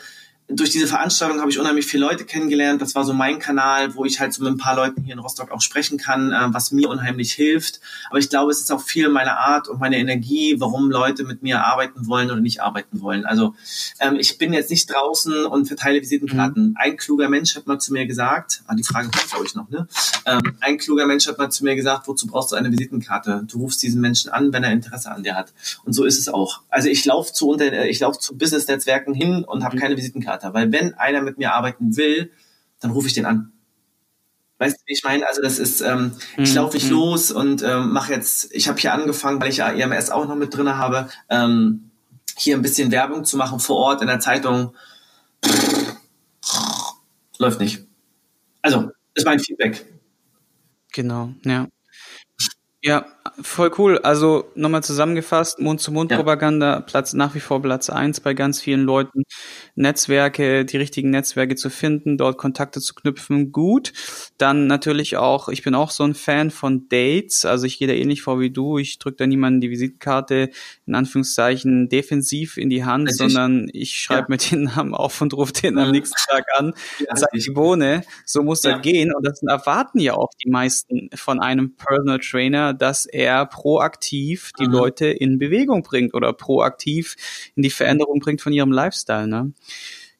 durch 0.56 0.70
diese 0.70 0.88
Veranstaltung 0.88 1.40
habe 1.40 1.50
ich 1.50 1.60
unheimlich 1.60 1.86
viele 1.86 2.06
Leute 2.06 2.26
kennengelernt. 2.26 2.82
Das 2.82 2.96
war 2.96 3.04
so 3.04 3.14
mein 3.14 3.40
Kanal, 3.40 3.96
wo 3.96 4.06
ich 4.06 4.20
halt 4.20 4.34
so 4.34 4.44
mit 4.44 4.54
ein 4.54 4.58
paar 4.58 4.76
Leuten 4.76 5.04
hier 5.04 5.14
in 5.14 5.20
Rostock 5.20 5.52
auch 5.52 5.62
sprechen 5.62 5.98
kann, 5.98 6.32
äh, 6.32 6.54
was 6.54 6.72
mir 6.72 6.90
unheimlich 6.90 7.34
hilft. 7.34 7.80
Aber 8.10 8.20
ich 8.20 8.30
glaube, 8.30 8.52
es 8.52 8.60
ist 8.60 8.72
auch 8.72 8.82
viel 8.82 9.10
meine 9.10 9.38
Art 9.38 9.68
und 9.68 9.80
meine 9.80 9.98
Energie, 9.98 10.56
warum 10.60 10.92
Leute 10.92 11.24
mit 11.24 11.42
mir 11.44 11.64
arbeiten 11.66 12.08
wollen 12.08 12.32
oder 12.32 12.42
nicht 12.42 12.62
arbeiten 12.62 13.02
wollen. 13.02 13.26
Also 13.26 13.56
ähm, 14.00 14.18
ich 14.20 14.38
bin 14.38 14.54
jetzt 14.54 14.70
nicht 14.70 14.92
draußen 14.92 15.46
und 15.46 15.66
verteile 15.66 16.02
Visitenkarten. 16.02 16.70
Mhm. 16.70 16.76
Ein 16.78 16.98
kluger 16.98 17.30
Mensch 17.30 17.56
hat 17.56 17.68
mal 17.68 17.80
zu 17.80 17.94
mir 17.94 18.06
gesagt, 18.06 18.64
ah, 18.68 18.76
die 18.76 18.84
Frage 18.84 19.10
kommt 19.10 19.30
glaube 19.30 19.46
ich 19.46 19.56
noch, 19.56 19.70
ne? 19.70 19.88
Ähm, 20.26 20.42
ein 20.60 20.78
kluger 20.78 21.06
Mensch 21.06 21.28
hat 21.28 21.38
mal 21.38 21.50
zu 21.50 21.64
mir 21.64 21.76
gesagt, 21.76 22.08
wozu 22.08 22.28
brauchst 22.28 22.52
du 22.52 22.56
eine 22.56 22.72
Visitenkarte? 22.72 23.44
Du 23.50 23.60
rufst 23.60 23.82
diesen 23.82 24.02
Menschen 24.02 24.32
an, 24.32 24.54
wenn 24.54 24.64
er 24.64 24.72
Interesse 24.72 25.12
an 25.12 25.24
dir 25.24 25.36
hat. 25.36 25.54
Und 25.84 25.94
so 25.94 26.04
ist 26.04 26.20
es 26.20 26.30
auch. 26.30 26.62
Also 26.70 26.90
ich 26.90 27.06
laufe 27.06 27.34
zu 27.34 27.50
unter, 27.50 27.86
ich 27.86 28.00
laufe 28.00 28.20
zu 28.20 28.38
Business-Netzwerken 28.38 29.14
hin 29.14 29.44
und 29.44 29.64
habe 29.64 29.76
mhm. 29.76 29.80
keine 29.80 29.98
Visitenkarte, 29.98 30.41
weil 30.44 30.72
wenn 30.72 30.94
einer 30.96 31.22
mit 31.22 31.38
mir 31.38 31.54
arbeiten 31.54 31.98
will, 31.98 32.32
dann 32.80 32.92
rufe 32.92 33.08
ich 33.08 33.14
den 33.14 33.26
an. 33.26 33.52
Weißt 34.58 34.78
du, 34.78 34.82
wie 34.86 34.94
ich 34.94 35.04
meine? 35.04 35.28
Also 35.28 35.42
das 35.42 35.58
ist, 35.58 35.82
ähm, 35.82 36.12
ich 36.38 36.52
mhm. 36.52 36.56
laufe 36.56 36.76
nicht 36.76 36.86
mhm. 36.86 36.92
los 36.92 37.32
und 37.32 37.64
ähm, 37.64 37.92
mache 37.92 38.14
jetzt, 38.14 38.54
ich 38.54 38.68
habe 38.68 38.80
hier 38.80 38.94
angefangen, 38.94 39.42
weil 39.42 39.50
ich 39.50 39.58
ja 39.58 39.72
EMS 39.72 40.12
auch 40.12 40.28
noch 40.28 40.36
mit 40.36 40.56
drin 40.56 40.70
habe, 40.70 41.10
ähm, 41.30 41.90
hier 42.38 42.56
ein 42.56 42.62
bisschen 42.62 42.92
Werbung 42.92 43.26
zu 43.26 43.38
machen 43.38 43.60
vor 43.60 43.78
Ort 43.78 44.02
in 44.02 44.08
der 44.08 44.20
Zeitung. 44.20 44.76
Läuft 47.38 47.60
nicht. 47.60 47.86
Also, 48.62 48.92
ist 49.16 49.26
mein 49.26 49.40
Feedback. 49.40 49.86
Genau, 50.94 51.32
ja. 51.44 51.68
Ja, 52.84 53.06
voll 53.44 53.72
cool. 53.78 54.00
Also 54.00 54.52
nochmal 54.56 54.82
zusammengefasst, 54.84 55.60
Mund-zu-Mund-Propaganda, 55.60 56.82
Platz 56.82 57.13
nach 57.13 57.36
wie 57.36 57.39
vor 57.39 57.62
Platz 57.62 57.91
eins 57.91 58.20
bei 58.22 58.34
ganz 58.34 58.60
vielen 58.60 58.82
Leuten. 58.82 59.24
Netzwerke, 59.76 60.65
die 60.65 60.78
richtigen 60.78 61.12
Netzwerke 61.12 61.56
zu 61.56 61.70
finden, 61.70 62.17
dort 62.17 62.39
Kontakte 62.39 62.82
zu 62.82 62.96
knüpfen, 62.96 63.52
gut. 63.52 63.94
Dann 64.42 64.68
natürlich 64.68 65.18
auch, 65.18 65.50
ich 65.50 65.64
bin 65.64 65.76
auch 65.76 65.92
so 65.92 66.04
ein 66.04 66.16
Fan 66.16 66.52
von 66.52 66.90
Dates, 66.90 67.46
also 67.46 67.66
ich 67.66 67.78
gehe 67.78 67.88
da 67.88 67.94
ähnlich 67.94 68.22
vor 68.22 68.40
wie 68.40 68.50
du. 68.50 68.78
Ich 68.78 69.00
drücke 69.00 69.18
da 69.18 69.28
niemanden 69.28 69.62
die 69.62 69.70
Visitenkarte 69.70 70.50
in 70.86 70.96
Anführungszeichen 70.96 71.90
defensiv 71.90 72.58
in 72.58 72.70
die 72.70 72.84
Hand, 72.84 73.08
Richtig? 73.08 73.18
sondern 73.18 73.70
ich 73.72 73.98
schreibe 73.98 74.22
ja. 74.22 74.26
mir 74.30 74.38
den 74.38 74.64
Namen 74.64 74.94
auf 74.94 75.22
und 75.22 75.34
rufe 75.34 75.54
den 75.54 75.78
am 75.78 75.92
nächsten 75.92 76.20
Tag 76.30 76.46
an, 76.58 76.74
ja, 77.00 77.16
sage 77.16 77.38
ich 77.38 77.56
wohne. 77.56 78.04
So 78.26 78.44
muss 78.44 78.64
ja. 78.64 78.74
das 78.74 78.82
gehen. 78.82 79.14
Und 79.14 79.26
das 79.26 79.42
erwarten 79.44 80.00
ja 80.00 80.14
auch 80.14 80.32
die 80.44 80.50
meisten 80.50 81.10
von 81.14 81.40
einem 81.40 81.76
Personal 81.76 82.20
Trainer 82.20 82.74
dass 82.74 83.06
er 83.06 83.46
proaktiv 83.46 84.52
die 84.60 84.66
mhm. 84.66 84.74
Leute 84.74 85.06
in 85.08 85.38
Bewegung 85.38 85.84
bringt 85.84 86.14
oder 86.14 86.34
proaktiv 86.34 87.16
in 87.56 87.64
die 87.64 87.70
Veränderung 87.70 88.20
bringt 88.20 88.42
von 88.42 88.54
ihrem 88.54 88.72
Lifestyle. 88.72 89.28
Ne? 89.28 89.54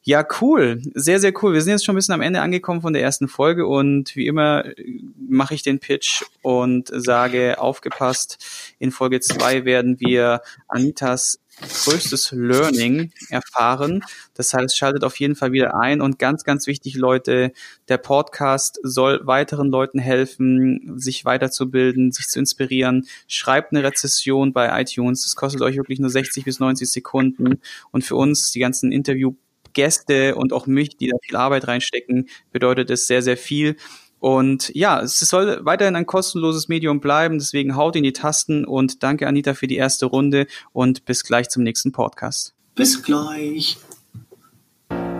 Ja, 0.04 0.26
cool. 0.40 0.82
Sehr, 0.94 1.20
sehr 1.20 1.32
cool. 1.42 1.54
Wir 1.54 1.62
sind 1.62 1.74
jetzt 1.74 1.84
schon 1.84 1.94
ein 1.94 1.96
bisschen 1.96 2.14
am 2.14 2.22
Ende 2.22 2.40
angekommen 2.40 2.80
von 2.80 2.92
der 2.92 3.02
ersten 3.02 3.28
Folge 3.28 3.68
und 3.68 4.16
wie 4.16 4.26
immer 4.26 4.64
äh, 4.64 5.00
mache 5.16 5.54
ich 5.54 5.62
den 5.62 5.78
Pitch 5.78 6.24
und 6.42 6.90
sage, 6.92 7.60
aufgepasst, 7.60 8.44
in 8.80 8.90
Folge 8.90 9.20
zwei 9.20 9.64
werden 9.64 10.00
wir 10.00 10.42
Anitas 10.66 11.38
größtes 11.60 12.32
Learning 12.32 13.12
erfahren. 13.28 14.02
Das 14.34 14.52
heißt, 14.54 14.76
schaltet 14.76 15.04
auf 15.04 15.20
jeden 15.20 15.36
Fall 15.36 15.52
wieder 15.52 15.78
ein 15.78 16.00
und 16.00 16.18
ganz, 16.18 16.44
ganz 16.44 16.66
wichtig, 16.66 16.96
Leute, 16.96 17.52
der 17.88 17.98
Podcast 17.98 18.80
soll 18.82 19.20
weiteren 19.24 19.68
Leuten 19.68 19.98
helfen, 19.98 20.98
sich 20.98 21.24
weiterzubilden, 21.24 22.10
sich 22.10 22.28
zu 22.28 22.38
inspirieren. 22.38 23.06
Schreibt 23.28 23.72
eine 23.72 23.84
Rezession 23.84 24.52
bei 24.52 24.80
iTunes. 24.80 25.22
Das 25.22 25.36
kostet 25.36 25.62
euch 25.62 25.76
wirklich 25.76 26.00
nur 26.00 26.10
60 26.10 26.44
bis 26.44 26.58
90 26.58 26.90
Sekunden 26.90 27.60
und 27.90 28.02
für 28.04 28.16
uns 28.16 28.50
die 28.50 28.60
ganzen 28.60 28.90
Interview 28.90 29.34
Gäste 29.72 30.34
und 30.34 30.52
auch 30.52 30.66
mich, 30.66 30.96
die 30.96 31.08
da 31.08 31.16
viel 31.22 31.36
Arbeit 31.36 31.68
reinstecken, 31.68 32.28
bedeutet 32.52 32.90
es 32.90 33.06
sehr, 33.06 33.22
sehr 33.22 33.36
viel. 33.36 33.76
Und 34.18 34.70
ja, 34.74 35.00
es 35.00 35.18
soll 35.18 35.58
weiterhin 35.64 35.96
ein 35.96 36.06
kostenloses 36.06 36.68
Medium 36.68 37.00
bleiben, 37.00 37.38
deswegen 37.38 37.74
haut 37.74 37.96
in 37.96 38.04
die 38.04 38.12
Tasten 38.12 38.64
und 38.64 39.02
danke 39.02 39.26
Anita 39.26 39.54
für 39.54 39.66
die 39.66 39.76
erste 39.76 40.06
Runde 40.06 40.46
und 40.72 41.04
bis 41.04 41.24
gleich 41.24 41.48
zum 41.48 41.64
nächsten 41.64 41.90
Podcast. 41.90 42.54
Bis 42.76 43.02
gleich. 43.02 43.78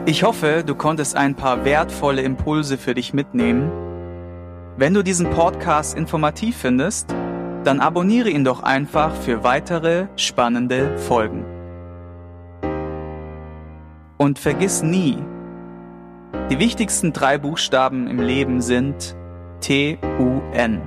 Ich 0.06 0.22
hoffe, 0.22 0.62
du 0.64 0.74
konntest 0.74 1.16
ein 1.16 1.34
paar 1.34 1.64
wertvolle 1.64 2.22
Impulse 2.22 2.78
für 2.78 2.94
dich 2.94 3.12
mitnehmen. 3.12 3.70
Wenn 4.76 4.94
du 4.94 5.02
diesen 5.02 5.30
Podcast 5.30 5.96
informativ 5.96 6.56
findest, 6.56 7.10
dann 7.64 7.80
abonniere 7.80 8.30
ihn 8.30 8.44
doch 8.44 8.62
einfach 8.62 9.14
für 9.14 9.44
weitere 9.44 10.06
spannende 10.16 10.96
Folgen. 10.98 11.44
Und 14.22 14.38
vergiss 14.38 14.84
nie, 14.84 15.18
die 16.48 16.60
wichtigsten 16.60 17.12
drei 17.12 17.38
Buchstaben 17.38 18.06
im 18.06 18.20
Leben 18.20 18.60
sind 18.60 19.16
T-U-N. 19.62 20.80